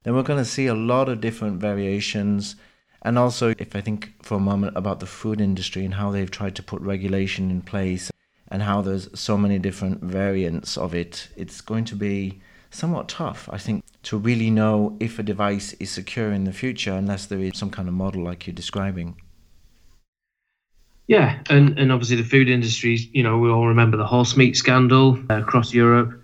then 0.05 0.15
we're 0.15 0.23
going 0.23 0.43
to 0.43 0.51
see 0.51 0.69
a 0.69 0.75
lot 0.75 1.11
of 1.11 1.21
different 1.21 1.61
variations. 1.61 2.57
And 3.03 3.19
also, 3.19 3.53
if 3.59 3.77
I 3.77 3.83
think 3.83 4.15
for 4.23 4.37
a 4.37 4.41
moment 4.41 4.75
about 4.75 5.01
the 5.01 5.07
food 5.07 5.39
industry 5.39 5.85
and 5.85 5.93
how 5.93 6.11
they've 6.11 6.31
tried 6.31 6.55
to 6.57 6.63
put 6.63 6.81
regulation 6.81 7.51
in 7.51 7.61
place 7.61 8.11
and 8.49 8.63
how 8.63 8.81
there's 8.81 9.07
so 9.19 9.37
many 9.37 9.59
different 9.59 10.03
variants 10.03 10.79
of 10.79 10.95
it, 10.95 11.29
it's 11.37 11.61
going 11.61 11.85
to 11.85 11.95
be 11.95 12.41
somewhat 12.71 13.09
tough, 13.09 13.51
I 13.53 13.59
think, 13.59 13.85
to 14.05 14.17
really 14.17 14.51
know 14.51 14.97
if 15.01 15.19
a 15.19 15.23
device 15.23 15.73
is 15.75 15.91
secure 15.91 16.33
in 16.33 16.45
the 16.45 16.53
future 16.53 16.93
unless 16.93 17.27
there 17.27 17.41
is 17.41 17.59
some 17.59 17.71
kind 17.71 17.89
of 17.89 17.95
model 17.95 18.25
like 18.25 18.47
you're 18.47 18.55
describing. 18.55 19.21
Yeah, 21.07 21.41
and, 21.51 21.79
and 21.79 21.93
obviously 21.93 22.17
the 22.17 22.25
food 22.25 22.49
industry, 22.49 22.99
you 23.13 23.23
know, 23.23 23.39
we 23.39 23.51
all 23.51 23.67
remember 23.67 23.97
the 23.97 24.07
horse 24.07 24.37
meat 24.37 24.57
scandal 24.57 25.19
uh, 25.29 25.43
across 25.43 25.75
Europe 25.75 26.21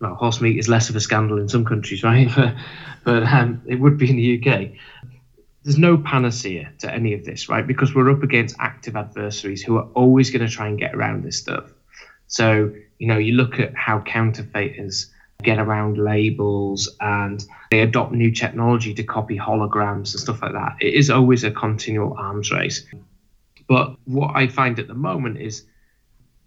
well, 0.00 0.14
horse 0.14 0.40
meat 0.40 0.58
is 0.58 0.68
less 0.68 0.90
of 0.90 0.96
a 0.96 1.00
scandal 1.00 1.38
in 1.38 1.48
some 1.48 1.64
countries, 1.64 2.02
right? 2.02 2.28
but, 2.36 2.54
but 3.04 3.22
um, 3.24 3.62
it 3.66 3.76
would 3.76 3.98
be 3.98 4.10
in 4.10 4.16
the 4.16 4.38
UK. 4.38 4.72
There's 5.62 5.78
no 5.78 5.98
panacea 5.98 6.72
to 6.78 6.92
any 6.92 7.14
of 7.14 7.24
this, 7.24 7.48
right? 7.48 7.66
Because 7.66 7.94
we're 7.94 8.10
up 8.10 8.22
against 8.22 8.56
active 8.58 8.94
adversaries 8.94 9.62
who 9.62 9.76
are 9.78 9.88
always 9.94 10.30
going 10.30 10.46
to 10.46 10.52
try 10.52 10.68
and 10.68 10.78
get 10.78 10.94
around 10.94 11.24
this 11.24 11.38
stuff. 11.38 11.72
So, 12.28 12.72
you 12.98 13.08
know, 13.08 13.18
you 13.18 13.32
look 13.32 13.58
at 13.58 13.74
how 13.74 14.00
counterfeiters 14.00 15.12
get 15.42 15.58
around 15.58 15.98
labels 15.98 16.88
and 17.00 17.44
they 17.70 17.80
adopt 17.80 18.12
new 18.12 18.30
technology 18.30 18.94
to 18.94 19.02
copy 19.02 19.38
holograms 19.38 20.12
and 20.12 20.20
stuff 20.20 20.42
like 20.42 20.52
that. 20.52 20.76
It 20.80 20.94
is 20.94 21.10
always 21.10 21.44
a 21.44 21.50
continual 21.50 22.14
arms 22.18 22.50
race. 22.50 22.86
But 23.68 23.96
what 24.04 24.34
I 24.34 24.46
find 24.48 24.78
at 24.78 24.88
the 24.88 24.94
moment 24.94 25.38
is 25.38 25.64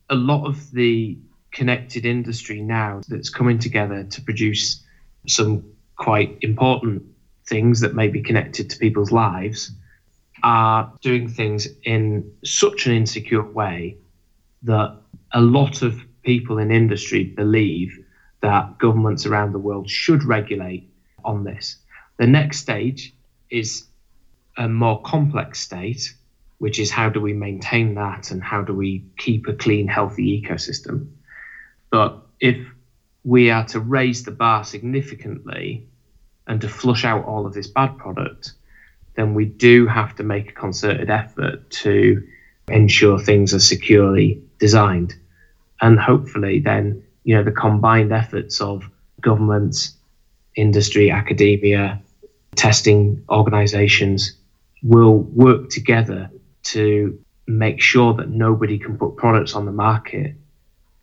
a 0.10 0.16
lot 0.16 0.46
of 0.46 0.72
the 0.72 1.18
connected 1.52 2.06
industry 2.06 2.62
now 2.62 3.02
that's 3.08 3.30
coming 3.30 3.60
together 3.60 4.04
to 4.04 4.22
produce 4.22 4.84
some 5.28 5.64
quite 5.96 6.38
important 6.42 7.04
things 7.48 7.80
that 7.82 7.96
may 7.96 8.08
be 8.08 8.22
connected 8.22 8.70
to 8.70 8.78
people's 8.78 9.12
lives 9.12 9.72
are 10.44 10.94
doing 11.02 11.28
things 11.28 11.68
in 11.84 12.32
such 12.46 12.86
an 12.86 12.94
insecure 12.94 13.44
way 13.44 13.98
that 14.64 14.96
a 15.34 15.42
lot 15.42 15.82
of 15.82 16.00
people 16.24 16.58
in 16.58 16.72
industry 16.72 17.24
believe 17.24 17.98
that 18.42 18.78
governments 18.78 19.26
around 19.26 19.52
the 19.52 19.60
world 19.60 19.90
should 19.90 20.24
regulate 20.24 20.90
on 21.24 21.44
this. 21.44 21.78
The 22.18 22.28
next 22.28 22.60
stage 22.60 23.14
is 23.50 23.86
a 24.58 24.68
more 24.68 25.02
complex 25.02 25.60
state, 25.60 26.14
which 26.58 26.80
is 26.80 26.92
how 26.92 27.10
do 27.10 27.22
we 27.22 27.34
maintain 27.34 27.96
that 27.96 28.32
and 28.32 28.44
how 28.44 28.62
do 28.62 28.74
we 28.74 29.06
keep 29.18 29.48
a 29.48 29.54
clean, 29.54 29.88
healthy 29.88 30.42
ecosystem. 30.42 31.10
But 31.90 32.22
if 32.40 32.58
we 33.24 33.50
are 33.52 33.66
to 33.68 33.80
raise 33.80 34.24
the 34.24 34.32
bar 34.32 34.64
significantly 34.64 35.88
and 36.48 36.62
to 36.62 36.70
flush 36.70 37.06
out 37.06 37.26
all 37.26 37.46
of 37.46 37.54
this 37.54 37.68
bad 37.68 37.98
product, 37.98 38.54
then 39.16 39.34
we 39.34 39.46
do 39.46 39.88
have 39.88 40.16
to 40.16 40.24
make 40.24 40.50
a 40.50 40.54
concerted 40.54 41.10
effort 41.10 41.70
to 41.70 42.26
ensure 42.68 43.20
things 43.20 43.54
are 43.54 43.60
securely 43.60 44.42
designed. 44.60 45.16
And 45.82 46.00
hopefully, 46.00 46.60
then, 46.60 47.04
you 47.30 47.36
know, 47.36 47.44
the 47.44 47.52
combined 47.52 48.12
efforts 48.12 48.60
of 48.60 48.90
governments, 49.22 49.96
industry, 50.56 51.12
academia, 51.12 52.02
testing 52.56 53.24
organizations 53.30 54.34
will 54.82 55.20
work 55.20 55.70
together 55.70 56.32
to 56.64 57.20
make 57.46 57.80
sure 57.80 58.16
that 58.16 58.30
nobody 58.30 58.80
can 58.80 58.98
put 58.98 59.16
products 59.16 59.54
on 59.54 59.68
the 59.68 59.72
market 59.72 60.34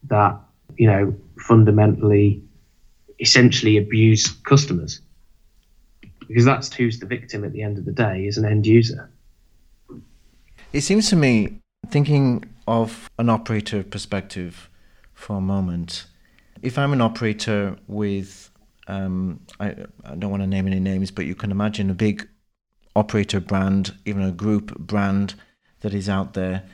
that, 0.08 0.36
you 0.76 0.88
know, 0.88 1.14
fundamentally, 1.38 2.42
essentially 3.20 3.76
abuse 3.76 4.26
customers 4.26 5.02
because 6.26 6.44
that's 6.44 6.74
who's 6.74 6.98
the 6.98 7.06
victim 7.06 7.44
at 7.44 7.52
the 7.52 7.62
end 7.62 7.78
of 7.78 7.84
the 7.84 7.92
day 7.92 8.26
is 8.26 8.36
an 8.36 8.44
end 8.44 8.66
user. 8.66 9.08
It 10.72 10.80
seems 10.80 11.08
to 11.10 11.14
me, 11.14 11.60
thinking 11.88 12.46
of 12.66 13.08
an 13.16 13.30
operator 13.30 13.84
perspective 13.84 14.68
for 15.14 15.36
a 15.36 15.40
moment, 15.40 16.06
if 16.62 16.78
I'm 16.78 16.92
an 16.92 17.00
operator 17.00 17.76
with, 17.86 18.50
um, 18.88 19.40
I, 19.60 19.74
I 20.04 20.14
don't 20.16 20.30
want 20.30 20.42
to 20.42 20.46
name 20.46 20.66
any 20.66 20.80
names, 20.80 21.10
but 21.10 21.26
you 21.26 21.34
can 21.34 21.50
imagine 21.50 21.90
a 21.90 21.94
big 21.94 22.28
operator 22.94 23.40
brand, 23.40 23.94
even 24.04 24.22
a 24.22 24.32
group 24.32 24.76
brand 24.78 25.34
that 25.80 25.94
is 25.94 26.08
out 26.08 26.34
there. 26.34 26.64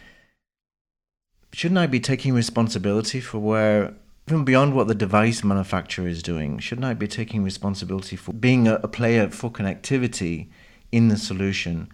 Shouldn't 1.53 1.79
I 1.79 1.87
be 1.87 2.01
taking 2.01 2.33
responsibility 2.33 3.21
for 3.21 3.39
where 3.39 3.95
even 4.29 4.45
beyond 4.45 4.75
what 4.75 4.87
the 4.87 4.95
device 4.95 5.43
manufacturer 5.43 6.07
is 6.07 6.23
doing, 6.23 6.59
shouldn't 6.59 6.85
I 6.85 6.95
be 6.95 7.09
taking 7.09 7.43
responsibility 7.43 8.17
for 8.17 8.33
being 8.33 8.69
a, 8.69 8.75
a 8.77 8.89
player 8.89 9.29
for 9.29 9.51
connectivity 9.51 10.49
in 10.93 11.09
the 11.09 11.17
solution 11.17 11.89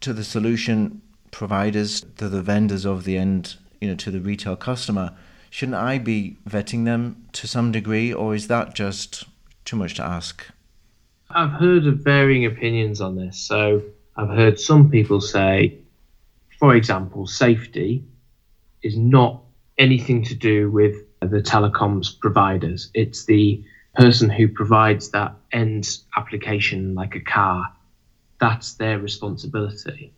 to 0.00 0.12
the 0.12 0.24
solution 0.24 1.00
providers, 1.30 2.04
to 2.18 2.28
the 2.28 2.42
vendors 2.42 2.84
of 2.84 3.04
the 3.04 3.16
end, 3.16 3.56
you 3.80 3.88
know, 3.88 3.94
to 3.96 4.10
the 4.10 4.20
retail 4.20 4.54
customer? 4.54 5.16
Shouldn't 5.52 5.76
I 5.76 5.98
be 5.98 6.38
vetting 6.48 6.86
them 6.86 7.28
to 7.32 7.46
some 7.46 7.72
degree, 7.72 8.10
or 8.10 8.34
is 8.34 8.48
that 8.48 8.74
just 8.74 9.24
too 9.66 9.76
much 9.76 9.92
to 9.96 10.02
ask? 10.02 10.46
I've 11.28 11.50
heard 11.50 11.86
of 11.86 11.98
varying 11.98 12.46
opinions 12.46 13.02
on 13.02 13.16
this. 13.16 13.36
So 13.36 13.82
I've 14.16 14.30
heard 14.30 14.58
some 14.58 14.88
people 14.90 15.20
say, 15.20 15.76
for 16.58 16.74
example, 16.74 17.26
safety 17.26 18.02
is 18.82 18.96
not 18.96 19.42
anything 19.76 20.24
to 20.24 20.34
do 20.34 20.70
with 20.70 20.96
the 21.20 21.42
telecoms 21.42 22.18
providers. 22.18 22.90
It's 22.94 23.26
the 23.26 23.62
person 23.94 24.30
who 24.30 24.48
provides 24.48 25.10
that 25.10 25.34
end 25.52 25.98
application, 26.16 26.94
like 26.94 27.14
a 27.14 27.20
car. 27.20 27.70
That's 28.40 28.72
their 28.76 28.98
responsibility. 28.98 30.14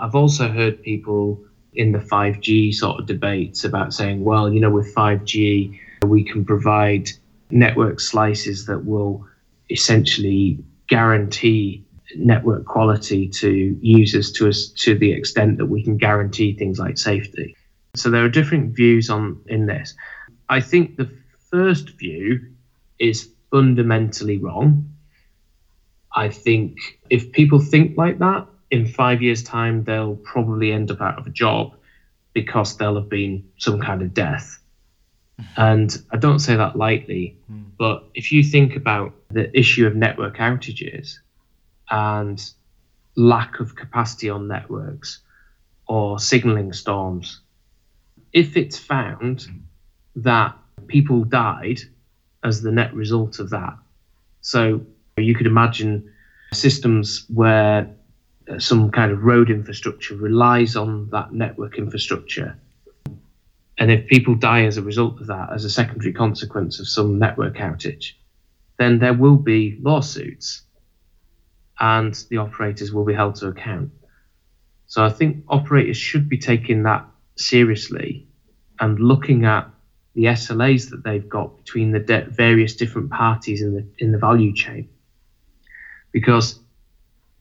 I've 0.00 0.16
also 0.16 0.48
heard 0.48 0.82
people 0.82 1.44
in 1.74 1.92
the 1.92 1.98
5G 1.98 2.74
sort 2.74 3.00
of 3.00 3.06
debates 3.06 3.64
about 3.64 3.92
saying, 3.92 4.24
well, 4.24 4.52
you 4.52 4.60
know, 4.60 4.70
with 4.70 4.94
5G, 4.94 5.78
we 6.04 6.24
can 6.24 6.44
provide 6.44 7.10
network 7.50 8.00
slices 8.00 8.66
that 8.66 8.84
will 8.84 9.26
essentially 9.70 10.58
guarantee 10.88 11.84
network 12.16 12.64
quality 12.64 13.28
to 13.28 13.78
users 13.80 14.30
to 14.32 14.48
us 14.48 14.68
to 14.68 14.96
the 14.96 15.12
extent 15.12 15.58
that 15.58 15.66
we 15.66 15.82
can 15.82 15.96
guarantee 15.96 16.56
things 16.56 16.78
like 16.78 16.98
safety. 16.98 17.56
So 17.96 18.10
there 18.10 18.24
are 18.24 18.28
different 18.28 18.76
views 18.76 19.10
on 19.10 19.40
in 19.46 19.66
this. 19.66 19.94
I 20.48 20.60
think 20.60 20.96
the 20.96 21.10
first 21.50 21.90
view 21.98 22.40
is 22.98 23.30
fundamentally 23.50 24.38
wrong. 24.38 24.90
I 26.14 26.28
think 26.28 26.78
if 27.10 27.32
people 27.32 27.58
think 27.58 27.96
like 27.96 28.18
that, 28.18 28.46
in 28.74 28.86
five 28.86 29.22
years' 29.22 29.44
time, 29.44 29.84
they'll 29.84 30.16
probably 30.16 30.72
end 30.72 30.90
up 30.90 31.00
out 31.00 31.18
of 31.18 31.26
a 31.26 31.30
job 31.30 31.76
because 32.32 32.76
there'll 32.76 32.96
have 32.96 33.08
been 33.08 33.48
some 33.56 33.80
kind 33.80 34.02
of 34.02 34.12
death. 34.12 34.58
And 35.56 35.96
I 36.10 36.16
don't 36.16 36.40
say 36.40 36.56
that 36.56 36.76
lightly, 36.76 37.38
mm. 37.50 37.64
but 37.78 38.04
if 38.14 38.32
you 38.32 38.42
think 38.42 38.74
about 38.74 39.14
the 39.30 39.56
issue 39.56 39.86
of 39.86 39.94
network 39.94 40.38
outages 40.38 41.18
and 41.88 42.42
lack 43.14 43.60
of 43.60 43.76
capacity 43.76 44.28
on 44.28 44.48
networks 44.48 45.20
or 45.86 46.18
signaling 46.18 46.72
storms, 46.72 47.40
if 48.32 48.56
it's 48.56 48.78
found 48.78 49.46
that 50.16 50.56
people 50.88 51.22
died 51.22 51.80
as 52.42 52.60
the 52.60 52.72
net 52.72 52.92
result 52.92 53.38
of 53.38 53.50
that. 53.50 53.74
So 54.40 54.80
you 55.16 55.34
could 55.34 55.46
imagine 55.46 56.10
systems 56.52 57.24
where 57.32 57.88
Uh, 58.50 58.58
some 58.58 58.90
kind 58.90 59.10
of 59.10 59.24
road 59.24 59.50
infrastructure 59.50 60.14
relies 60.16 60.76
on 60.76 61.08
that 61.10 61.32
network 61.32 61.78
infrastructure. 61.78 62.58
And 63.78 63.90
if 63.90 64.06
people 64.06 64.34
die 64.34 64.64
as 64.64 64.76
a 64.76 64.82
result 64.82 65.20
of 65.20 65.26
that, 65.28 65.52
as 65.52 65.64
a 65.64 65.70
secondary 65.70 66.12
consequence 66.12 66.78
of 66.78 66.86
some 66.86 67.18
network 67.18 67.56
outage, 67.56 68.12
then 68.78 68.98
there 68.98 69.14
will 69.14 69.36
be 69.36 69.78
lawsuits 69.82 70.62
and 71.80 72.14
the 72.30 72.36
operators 72.36 72.92
will 72.92 73.04
be 73.04 73.14
held 73.14 73.36
to 73.36 73.48
account. 73.48 73.90
So 74.86 75.04
I 75.04 75.10
think 75.10 75.44
operators 75.48 75.96
should 75.96 76.28
be 76.28 76.38
taking 76.38 76.82
that 76.84 77.06
seriously 77.36 78.28
and 78.78 78.98
looking 78.98 79.44
at 79.44 79.68
the 80.14 80.24
SLAs 80.24 80.90
that 80.90 81.02
they've 81.02 81.28
got 81.28 81.56
between 81.64 81.90
the 81.90 81.98
de- 81.98 82.26
various 82.26 82.76
different 82.76 83.10
parties 83.10 83.62
in 83.62 83.74
the 83.74 83.86
in 83.98 84.12
the 84.12 84.18
value 84.18 84.54
chain, 84.54 84.88
because 86.12 86.60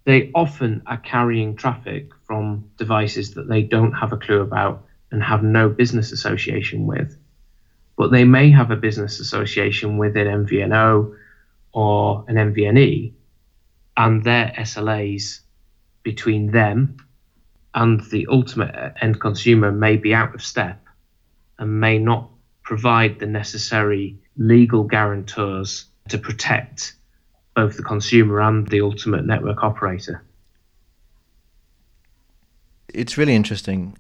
they 0.06 0.32
often 0.36 0.84
are 0.86 0.98
carrying 0.98 1.56
traffic 1.56 2.10
from 2.26 2.70
devices 2.78 3.34
that 3.36 3.48
they 3.48 3.62
don't 3.62 3.94
have 3.94 4.12
a 4.12 4.18
clue 4.18 4.42
about 4.42 4.86
and 5.12 5.24
have 5.24 5.44
no 5.44 5.70
business 5.70 6.12
association 6.12 6.86
with, 6.88 7.18
but 7.98 8.12
they 8.12 8.24
may 8.24 8.50
have 8.50 8.72
a 8.72 8.76
business 8.76 9.20
association 9.20 9.98
with 9.98 10.18
an 10.18 10.46
MVNO 10.46 11.16
or 11.72 12.26
an 12.28 12.36
MVNE, 12.36 13.14
and 13.96 14.24
their 14.24 14.54
SLAs 14.58 15.40
between 16.04 16.52
them 16.52 16.98
and 17.74 18.02
the 18.12 18.28
ultimate 18.30 18.94
end 19.02 19.20
consumer 19.20 19.72
may 19.72 19.98
be 19.98 20.14
out 20.14 20.36
of 20.36 20.44
step 20.44 20.84
and 21.58 21.80
may 21.80 21.98
not 21.98 22.30
provide 22.64 23.20
the 23.20 23.26
necessary 23.26 24.18
legal 24.38 24.84
guarantors 24.84 25.86
to 26.10 26.18
protect 26.18 26.94
both 27.56 27.78
the 27.78 27.84
consumer 27.84 28.42
and 28.42 28.68
the 28.68 28.82
ultimate 28.82 29.26
network 29.26 29.64
operator. 29.64 30.24
It's 32.94 33.18
really 33.18 33.36
interesting 33.36 33.98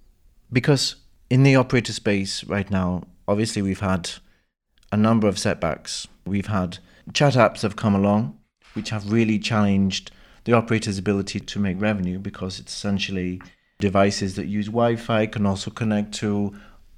because 0.51 0.95
in 1.29 1.43
the 1.43 1.55
operator 1.55 1.93
space 1.93 2.43
right 2.43 2.69
now, 2.69 3.03
obviously 3.27 3.61
we've 3.61 3.79
had 3.79 4.09
a 4.91 4.97
number 4.97 5.27
of 5.27 5.39
setbacks. 5.39 6.07
We've 6.25 6.47
had 6.47 6.77
chat 7.13 7.33
apps 7.33 7.61
have 7.61 7.75
come 7.75 7.95
along, 7.95 8.37
which 8.73 8.89
have 8.91 9.11
really 9.11 9.39
challenged 9.39 10.11
the 10.45 10.53
operator's 10.53 10.97
ability 10.97 11.39
to 11.39 11.59
make 11.59 11.81
revenue 11.81 12.19
because 12.19 12.59
it's 12.59 12.73
essentially 12.73 13.41
devices 13.79 14.35
that 14.35 14.45
use 14.45 14.67
Wi 14.67 14.95
Fi 14.95 15.25
can 15.25 15.45
also 15.45 15.71
connect 15.71 16.13
to 16.15 16.53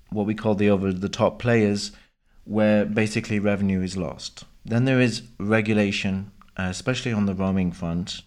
what 0.10 0.26
we 0.26 0.36
call 0.36 0.56
the 0.56 0.70
over 0.70 0.92
the 0.92 1.10
top 1.10 1.40
players, 1.40 1.92
where 2.44 2.86
basically 2.86 3.40
revenue 3.40 3.82
is 3.82 3.98
lost. 3.98 4.44
Then 4.64 4.86
there 4.86 5.00
is 5.00 5.24
regulation, 5.40 6.32
Uh, 6.58 6.68
especially 6.70 7.12
on 7.12 7.26
the 7.26 7.34
roaming 7.34 7.72
front. 7.72 8.22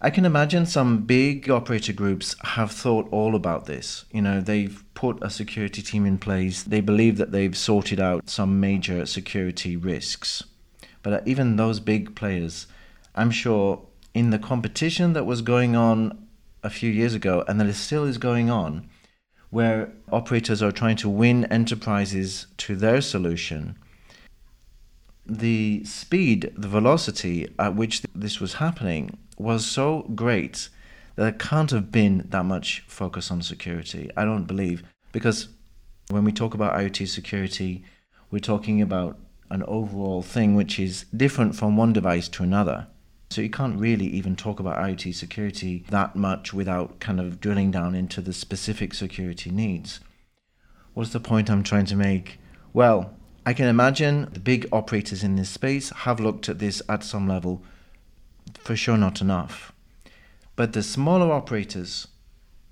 I 0.00 0.10
can 0.10 0.24
imagine 0.24 0.66
some 0.66 1.04
big 1.06 1.48
operator 1.48 1.92
groups 1.92 2.34
have 2.42 2.72
thought 2.72 3.08
all 3.12 3.36
about 3.36 3.66
this. 3.66 4.04
You 4.12 4.22
know, 4.22 4.40
they've 4.40 4.84
put 4.94 5.22
a 5.22 5.30
security 5.30 5.80
team 5.80 6.06
in 6.06 6.18
place. 6.18 6.62
They 6.62 6.80
believe 6.80 7.18
that 7.18 7.30
they've 7.30 7.56
sorted 7.56 8.00
out 8.00 8.28
some 8.28 8.58
major 8.58 9.06
security 9.06 9.76
risks. 9.76 10.42
But 11.02 11.12
uh, 11.12 11.20
even 11.26 11.56
those 11.56 11.78
big 11.78 12.16
players, 12.16 12.66
I'm 13.14 13.30
sure 13.30 13.82
in 14.14 14.30
the 14.30 14.38
competition 14.38 15.12
that 15.12 15.26
was 15.26 15.42
going 15.42 15.76
on 15.76 16.26
a 16.62 16.70
few 16.70 16.90
years 16.90 17.14
ago 17.14 17.44
and 17.46 17.60
that 17.60 17.72
still 17.74 18.04
is 18.04 18.18
going 18.18 18.50
on, 18.50 18.88
where 19.50 19.92
operators 20.10 20.62
are 20.62 20.72
trying 20.72 20.96
to 20.96 21.08
win 21.08 21.44
enterprises 21.46 22.46
to 22.56 22.76
their 22.76 23.00
solution, 23.00 23.76
the 25.26 25.84
speed, 25.84 26.52
the 26.56 26.68
velocity 26.68 27.52
at 27.58 27.74
which 27.76 28.02
this 28.14 28.40
was 28.40 28.54
happening 28.54 29.18
was 29.38 29.64
so 29.64 30.02
great 30.14 30.68
that 31.14 31.22
there 31.22 31.32
can't 31.32 31.70
have 31.70 31.92
been 31.92 32.26
that 32.30 32.44
much 32.44 32.84
focus 32.86 33.30
on 33.30 33.42
security. 33.42 34.10
I 34.16 34.24
don't 34.24 34.46
believe. 34.46 34.82
Because 35.12 35.48
when 36.08 36.24
we 36.24 36.32
talk 36.32 36.54
about 36.54 36.74
IoT 36.74 37.08
security, 37.08 37.84
we're 38.30 38.38
talking 38.38 38.80
about 38.80 39.18
an 39.50 39.62
overall 39.64 40.22
thing 40.22 40.54
which 40.54 40.78
is 40.78 41.04
different 41.14 41.54
from 41.54 41.76
one 41.76 41.92
device 41.92 42.28
to 42.30 42.42
another. 42.42 42.86
So 43.30 43.40
you 43.40 43.50
can't 43.50 43.78
really 43.78 44.06
even 44.06 44.36
talk 44.36 44.60
about 44.60 44.78
IoT 44.78 45.14
security 45.14 45.84
that 45.90 46.16
much 46.16 46.52
without 46.52 47.00
kind 47.00 47.20
of 47.20 47.40
drilling 47.40 47.70
down 47.70 47.94
into 47.94 48.20
the 48.20 48.32
specific 48.32 48.94
security 48.94 49.50
needs. 49.50 50.00
What's 50.94 51.12
the 51.12 51.20
point 51.20 51.50
I'm 51.50 51.62
trying 51.62 51.86
to 51.86 51.96
make? 51.96 52.38
Well, 52.72 53.14
I 53.44 53.54
can 53.54 53.66
imagine 53.66 54.28
the 54.32 54.38
big 54.38 54.68
operators 54.70 55.24
in 55.24 55.34
this 55.34 55.50
space 55.50 55.90
have 55.90 56.20
looked 56.20 56.48
at 56.48 56.60
this 56.60 56.80
at 56.88 57.02
some 57.02 57.26
level, 57.26 57.62
for 58.60 58.76
sure 58.76 58.96
not 58.96 59.20
enough. 59.20 59.72
But 60.54 60.74
the 60.74 60.82
smaller 60.82 61.32
operators 61.32 62.06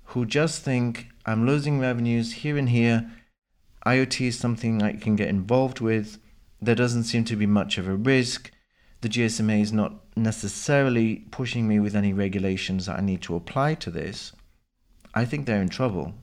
who 0.05 0.25
just 0.25 0.63
think 0.63 1.07
I'm 1.25 1.45
losing 1.45 1.79
revenues 1.79 2.33
here 2.33 2.57
and 2.57 2.69
here, 2.69 3.11
IoT 3.85 4.27
is 4.27 4.39
something 4.39 4.81
I 4.81 4.93
can 4.93 5.17
get 5.17 5.27
involved 5.27 5.81
with, 5.81 6.19
there 6.61 6.75
doesn't 6.75 7.03
seem 7.03 7.25
to 7.25 7.35
be 7.35 7.45
much 7.45 7.77
of 7.77 7.87
a 7.87 7.95
risk, 7.95 8.49
the 9.01 9.09
GSMA 9.09 9.61
is 9.61 9.73
not 9.73 9.95
necessarily 10.15 11.25
pushing 11.31 11.67
me 11.67 11.79
with 11.79 11.95
any 11.95 12.13
regulations 12.13 12.85
that 12.85 12.99
I 12.99 13.01
need 13.01 13.21
to 13.23 13.35
apply 13.35 13.73
to 13.75 13.91
this, 13.91 14.31
I 15.13 15.25
think 15.25 15.45
they're 15.45 15.61
in 15.61 15.69
trouble. 15.69 16.13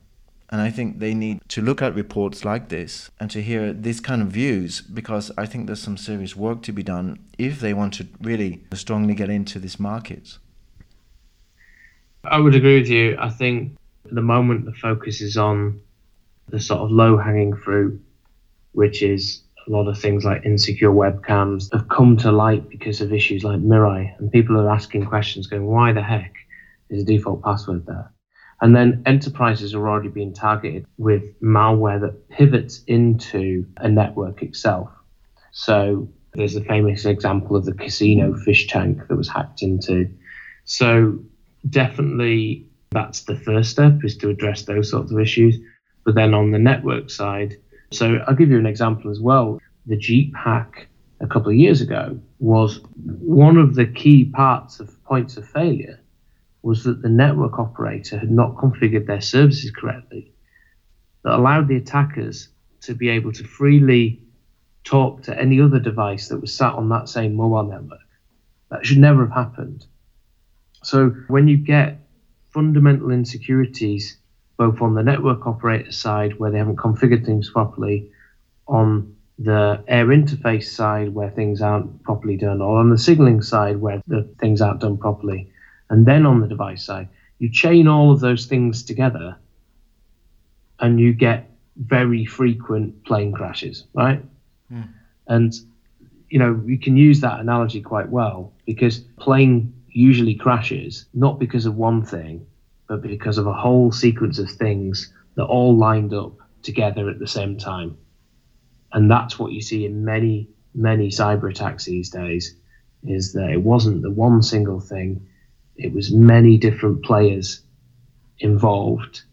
And 0.51 0.61
I 0.61 0.71
think 0.71 0.97
they 0.97 1.13
need 1.13 1.41
to 1.49 1.61
look 1.61 1.81
at 1.81 1.93
reports 1.93 2.43
like 2.43 2.69
this 2.69 3.11
and 3.19 3.29
to 3.29 3.41
hear 3.41 3.71
these 3.71 3.99
kind 3.99 4.21
of 4.21 4.29
views 4.29 4.81
because 4.81 5.31
I 5.37 5.45
think 5.45 5.67
there's 5.67 5.81
some 5.81 5.97
serious 5.97 6.35
work 6.35 6.63
to 6.63 6.71
be 6.71 6.81
done 6.81 7.19
if 7.37 7.59
they 7.59 7.73
want 7.73 7.93
to 7.95 8.07
really 8.19 8.63
strongly 8.73 9.13
get 9.13 9.29
into 9.29 9.59
this 9.59 9.79
market. 9.79 10.39
I 12.23 12.39
would 12.39 12.55
agree 12.55 12.79
with 12.79 12.89
you. 12.89 13.15
I 13.19 13.29
think 13.29 13.77
at 14.05 14.15
the 14.15 14.21
moment 14.21 14.65
the 14.65 14.73
focus 14.73 15.21
is 15.21 15.37
on 15.37 15.79
the 16.49 16.59
sort 16.59 16.81
of 16.81 16.89
low 16.89 17.15
hanging 17.15 17.55
fruit, 17.55 18.01
which 18.71 19.03
is 19.03 19.43
a 19.67 19.71
lot 19.71 19.87
of 19.87 19.99
things 19.99 20.25
like 20.25 20.45
insecure 20.45 20.89
webcams 20.89 21.71
have 21.73 21.87
come 21.89 22.17
to 22.17 22.31
light 22.31 22.67
because 22.69 23.01
of 23.01 23.13
issues 23.13 23.43
like 23.43 23.59
Mirai. 23.59 24.17
And 24.17 24.31
people 24.31 24.59
are 24.59 24.69
asking 24.69 25.05
questions 25.05 25.45
going, 25.45 25.67
why 25.67 25.93
the 25.93 26.01
heck 26.01 26.33
is 26.89 27.03
a 27.03 27.05
default 27.05 27.43
password 27.43 27.85
there? 27.85 28.11
And 28.61 28.75
then 28.75 29.03
enterprises 29.05 29.73
are 29.73 29.87
already 29.87 30.09
being 30.09 30.33
targeted 30.33 30.85
with 30.97 31.39
malware 31.41 32.01
that 32.01 32.29
pivots 32.29 32.83
into 32.87 33.65
a 33.77 33.87
network 33.87 34.43
itself. 34.43 34.89
So 35.51 36.09
there's 36.33 36.55
a 36.55 36.63
famous 36.63 37.05
example 37.05 37.55
of 37.55 37.65
the 37.65 37.73
casino 37.73 38.35
fish 38.35 38.67
tank 38.67 39.07
that 39.07 39.15
was 39.15 39.29
hacked 39.29 39.61
into. 39.61 40.09
So 40.65 41.19
definitely 41.69 42.67
that's 42.91 43.21
the 43.21 43.35
first 43.35 43.71
step 43.71 44.03
is 44.03 44.17
to 44.17 44.29
address 44.29 44.63
those 44.63 44.89
sorts 44.89 45.11
of 45.11 45.19
issues. 45.19 45.57
But 46.03 46.15
then 46.15 46.33
on 46.33 46.51
the 46.51 46.59
network 46.59 47.09
side, 47.09 47.57
so 47.91 48.19
I'll 48.27 48.35
give 48.35 48.49
you 48.49 48.59
an 48.59 48.65
example 48.65 49.09
as 49.11 49.19
well. 49.19 49.59
The 49.85 49.97
Jeep 49.97 50.35
hack 50.35 50.87
a 51.21 51.27
couple 51.27 51.49
of 51.49 51.55
years 51.55 51.81
ago 51.81 52.19
was 52.39 52.81
one 52.95 53.57
of 53.57 53.75
the 53.75 53.85
key 53.85 54.25
parts 54.25 54.79
of 54.79 55.03
points 55.03 55.37
of 55.37 55.47
failure 55.47 55.98
was 56.61 56.83
that 56.83 57.01
the 57.01 57.09
network 57.09 57.57
operator 57.57 58.17
had 58.17 58.31
not 58.31 58.55
configured 58.55 59.07
their 59.07 59.21
services 59.21 59.71
correctly 59.71 60.31
that 61.23 61.35
allowed 61.35 61.67
the 61.67 61.77
attackers 61.77 62.49
to 62.81 62.93
be 62.93 63.09
able 63.09 63.31
to 63.33 63.43
freely 63.43 64.21
talk 64.83 65.23
to 65.23 65.39
any 65.39 65.61
other 65.61 65.79
device 65.79 66.29
that 66.29 66.39
was 66.39 66.55
sat 66.55 66.73
on 66.73 66.89
that 66.89 67.09
same 67.09 67.35
mobile 67.35 67.63
network. 67.63 67.99
That 68.69 68.85
should 68.85 68.97
never 68.97 69.25
have 69.25 69.33
happened. 69.33 69.85
So 70.83 71.09
when 71.27 71.47
you 71.47 71.57
get 71.57 71.99
fundamental 72.51 73.11
insecurities, 73.11 74.17
both 74.57 74.81
on 74.81 74.95
the 74.95 75.03
network 75.03 75.45
operator 75.45 75.91
side, 75.91 76.39
where 76.39 76.51
they 76.51 76.57
haven't 76.57 76.77
configured 76.77 77.25
things 77.25 77.49
properly, 77.49 78.11
on 78.67 79.15
the 79.37 79.83
air 79.87 80.07
interface 80.07 80.65
side, 80.65 81.13
where 81.13 81.29
things 81.29 81.61
aren't 81.61 82.03
properly 82.03 82.37
done, 82.37 82.61
or 82.61 82.79
on 82.79 82.89
the 82.89 82.97
signaling 82.97 83.41
side, 83.41 83.77
where 83.77 84.01
the 84.07 84.23
things 84.39 84.61
aren't 84.61 84.81
done 84.81 84.97
properly, 84.97 85.51
and 85.89 86.05
then 86.05 86.25
on 86.25 86.39
the 86.39 86.47
device 86.47 86.83
side. 86.83 87.09
You 87.39 87.49
chain 87.49 87.87
all 87.87 88.11
of 88.11 88.19
those 88.19 88.45
things 88.45 88.83
together 88.83 89.37
and 90.79 90.99
you 90.99 91.13
get 91.13 91.49
very 91.77 92.25
frequent 92.25 93.05
plane 93.05 93.31
crashes, 93.31 93.85
right? 93.93 94.23
Mm. 94.71 94.89
And, 95.27 95.53
you 96.29 96.39
know, 96.39 96.61
you 96.65 96.77
can 96.77 96.97
use 96.97 97.21
that 97.21 97.39
analogy 97.39 97.81
quite 97.81 98.09
well 98.09 98.53
because 98.65 98.99
plane 99.19 99.73
usually 99.87 100.35
crashes 100.35 101.05
not 101.13 101.39
because 101.39 101.65
of 101.65 101.75
one 101.75 102.05
thing, 102.05 102.45
but 102.87 103.01
because 103.01 103.37
of 103.37 103.47
a 103.47 103.53
whole 103.53 103.91
sequence 103.91 104.39
of 104.39 104.49
things 104.49 105.13
that 105.35 105.45
all 105.45 105.75
lined 105.75 106.13
up 106.13 106.33
together 106.61 107.09
at 107.09 107.19
the 107.19 107.27
same 107.27 107.57
time. 107.57 107.97
And 108.91 109.09
that's 109.09 109.39
what 109.39 109.51
you 109.51 109.61
see 109.61 109.85
in 109.85 110.03
many, 110.03 110.49
many 110.73 111.09
cyber 111.09 111.49
attacks 111.49 111.85
these 111.85 112.09
days 112.09 112.55
is 113.03 113.33
that 113.33 113.49
it 113.49 113.61
wasn't 113.61 114.01
the 114.01 114.11
one 114.11 114.41
single 114.41 114.79
thing, 114.79 115.25
it 115.79 115.93
was 115.93 116.11
many 116.11 116.57
different 116.57 117.03
players 117.03 117.61
involved 118.39 119.23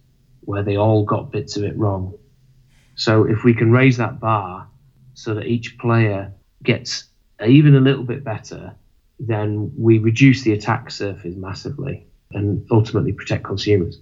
where 0.42 0.62
they 0.62 0.76
all 0.76 1.04
got 1.04 1.32
bits 1.32 1.56
of 1.56 1.64
it 1.64 1.76
wrong. 1.76 2.14
So 2.94 3.24
if 3.24 3.44
we 3.44 3.52
can 3.52 3.72
raise 3.72 3.96
that 3.96 4.20
bar 4.20 4.68
so 5.14 5.34
that 5.34 5.46
each 5.46 5.76
player 5.78 6.32
gets 6.62 7.04
even 7.44 7.74
a 7.74 7.80
little 7.80 8.04
bit 8.04 8.22
better, 8.22 8.74
then 9.18 9.72
we 9.76 9.98
reduce 9.98 10.42
the 10.42 10.52
attack 10.52 10.90
surface 10.90 11.34
massively 11.36 12.06
and 12.32 12.64
ultimately 12.70 13.12
protect 13.12 13.44
consumers. 13.44 14.00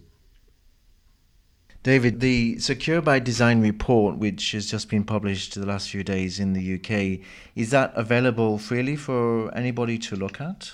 David, 1.82 2.20
the 2.20 2.59
Secure 2.59 3.03
by 3.03 3.18
Design 3.18 3.61
report, 3.61 4.16
which 4.16 4.53
has 4.53 4.70
just 4.70 4.88
been 4.88 5.05
published 5.05 5.55
the 5.55 5.66
last 5.66 5.90
few 5.90 6.03
days 6.03 6.40
in 6.40 6.55
the 6.55 6.74
UK, 6.76 7.20
is 7.55 7.70
that 7.70 7.92
available 7.95 8.57
freely 8.57 8.97
for 8.97 9.55
anybody 9.55 9.99
to 9.99 10.16
look 10.16 10.40
at? 10.40 10.72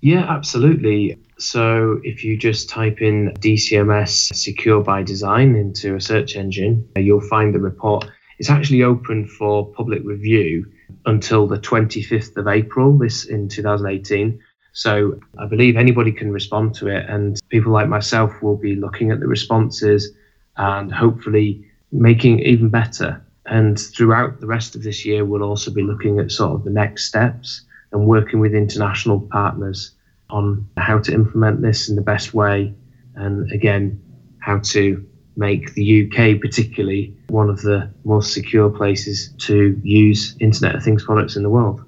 Yeah, 0.00 0.24
absolutely. 0.28 1.18
So 1.38 2.00
if 2.02 2.22
you 2.24 2.36
just 2.36 2.68
type 2.68 3.00
in 3.00 3.32
DCMS 3.40 4.34
Secure 4.34 4.82
by 4.82 5.02
Design 5.02 5.56
into 5.56 5.96
a 5.96 6.00
search 6.00 6.36
engine, 6.36 6.88
uh, 6.96 7.00
you'll 7.00 7.20
find 7.20 7.54
the 7.54 7.60
report. 7.60 8.08
It's 8.38 8.50
actually 8.50 8.82
open 8.82 9.26
for 9.26 9.66
public 9.72 10.02
review 10.04 10.66
until 11.06 11.46
the 11.46 11.58
25th 11.58 12.36
of 12.36 12.46
April 12.46 12.96
this 12.96 13.24
in 13.24 13.48
2018. 13.48 14.38
So 14.72 15.18
I 15.38 15.46
believe 15.46 15.76
anybody 15.76 16.12
can 16.12 16.30
respond 16.30 16.74
to 16.76 16.88
it, 16.88 17.08
and 17.08 17.40
people 17.48 17.72
like 17.72 17.88
myself 17.88 18.42
will 18.42 18.56
be 18.58 18.76
looking 18.76 19.10
at 19.10 19.20
the 19.20 19.26
responses 19.26 20.12
and 20.58 20.92
hopefully 20.92 21.64
making 21.92 22.40
it 22.40 22.46
even 22.46 22.68
better. 22.68 23.22
And 23.46 23.78
throughout 23.78 24.40
the 24.40 24.46
rest 24.46 24.74
of 24.74 24.82
this 24.82 25.06
year, 25.06 25.24
we'll 25.24 25.42
also 25.42 25.70
be 25.70 25.82
looking 25.82 26.18
at 26.18 26.30
sort 26.30 26.52
of 26.52 26.64
the 26.64 26.70
next 26.70 27.06
steps 27.06 27.62
and 27.96 28.06
working 28.06 28.40
with 28.40 28.54
international 28.54 29.20
partners 29.20 29.92
on 30.28 30.68
how 30.76 30.98
to 30.98 31.12
implement 31.12 31.62
this 31.62 31.88
in 31.88 31.96
the 31.96 32.02
best 32.02 32.34
way. 32.34 32.74
And 33.14 33.50
again, 33.52 34.02
how 34.38 34.58
to 34.58 35.06
make 35.36 35.74
the 35.74 36.06
UK, 36.06 36.40
particularly, 36.40 37.16
one 37.28 37.48
of 37.48 37.62
the 37.62 37.92
most 38.04 38.32
secure 38.32 38.70
places 38.70 39.32
to 39.38 39.78
use 39.82 40.36
Internet 40.40 40.76
of 40.76 40.82
Things 40.82 41.04
products 41.04 41.36
in 41.36 41.42
the 41.42 41.50
world. 41.50 41.82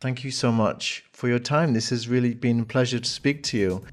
Thank 0.00 0.24
you 0.24 0.30
so 0.30 0.52
much 0.52 1.04
for 1.12 1.28
your 1.28 1.38
time. 1.38 1.72
This 1.72 1.90
has 1.90 2.08
really 2.08 2.34
been 2.34 2.60
a 2.60 2.64
pleasure 2.64 2.98
to 2.98 3.08
speak 3.08 3.42
to 3.44 3.58
you. 3.58 3.84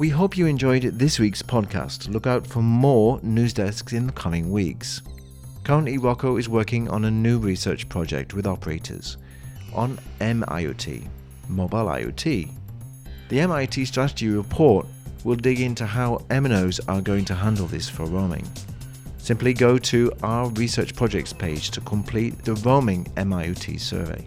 We 0.00 0.08
hope 0.08 0.38
you 0.38 0.46
enjoyed 0.46 0.84
this 0.84 1.18
week's 1.18 1.42
podcast. 1.42 2.08
Look 2.08 2.26
out 2.26 2.46
for 2.46 2.62
more 2.62 3.20
news 3.22 3.52
desks 3.52 3.92
in 3.92 4.06
the 4.06 4.12
coming 4.14 4.50
weeks. 4.50 5.02
Currently, 5.62 5.98
Rocco 5.98 6.38
is 6.38 6.48
working 6.48 6.88
on 6.88 7.04
a 7.04 7.10
new 7.10 7.38
research 7.38 7.86
project 7.90 8.32
with 8.32 8.46
operators 8.46 9.18
on 9.74 9.98
MIoT, 10.22 11.06
mobile 11.48 11.84
IoT. 11.84 12.50
The 13.28 13.36
MIoT 13.36 13.86
strategy 13.86 14.30
report 14.30 14.86
will 15.22 15.36
dig 15.36 15.60
into 15.60 15.84
how 15.84 16.24
MNOs 16.30 16.80
are 16.88 17.02
going 17.02 17.26
to 17.26 17.34
handle 17.34 17.66
this 17.66 17.90
for 17.90 18.06
roaming. 18.06 18.48
Simply 19.18 19.52
go 19.52 19.76
to 19.76 20.10
our 20.22 20.48
research 20.52 20.96
projects 20.96 21.34
page 21.34 21.72
to 21.72 21.82
complete 21.82 22.42
the 22.42 22.54
roaming 22.54 23.04
MIOT 23.18 23.78
survey. 23.78 24.26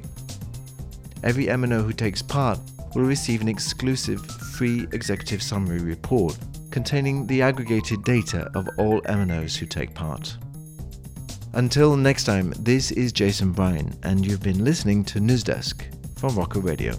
Every 1.23 1.47
MNO 1.47 1.83
who 1.83 1.93
takes 1.93 2.21
part 2.21 2.59
will 2.93 3.05
receive 3.05 3.41
an 3.41 3.47
exclusive 3.47 4.23
free 4.53 4.87
executive 4.91 5.41
summary 5.41 5.79
report 5.79 6.37
containing 6.69 7.25
the 7.27 7.41
aggregated 7.41 8.03
data 8.03 8.49
of 8.55 8.67
all 8.77 9.01
MNOs 9.01 9.57
who 9.57 9.65
take 9.65 9.93
part. 9.93 10.37
Until 11.53 11.95
next 11.95 12.23
time, 12.23 12.53
this 12.59 12.91
is 12.91 13.11
Jason 13.11 13.51
Bryan, 13.51 13.97
and 14.03 14.25
you've 14.25 14.41
been 14.41 14.63
listening 14.63 15.03
to 15.05 15.19
Newsdesk 15.19 15.83
from 16.17 16.35
Rocco 16.35 16.59
Radio. 16.59 16.93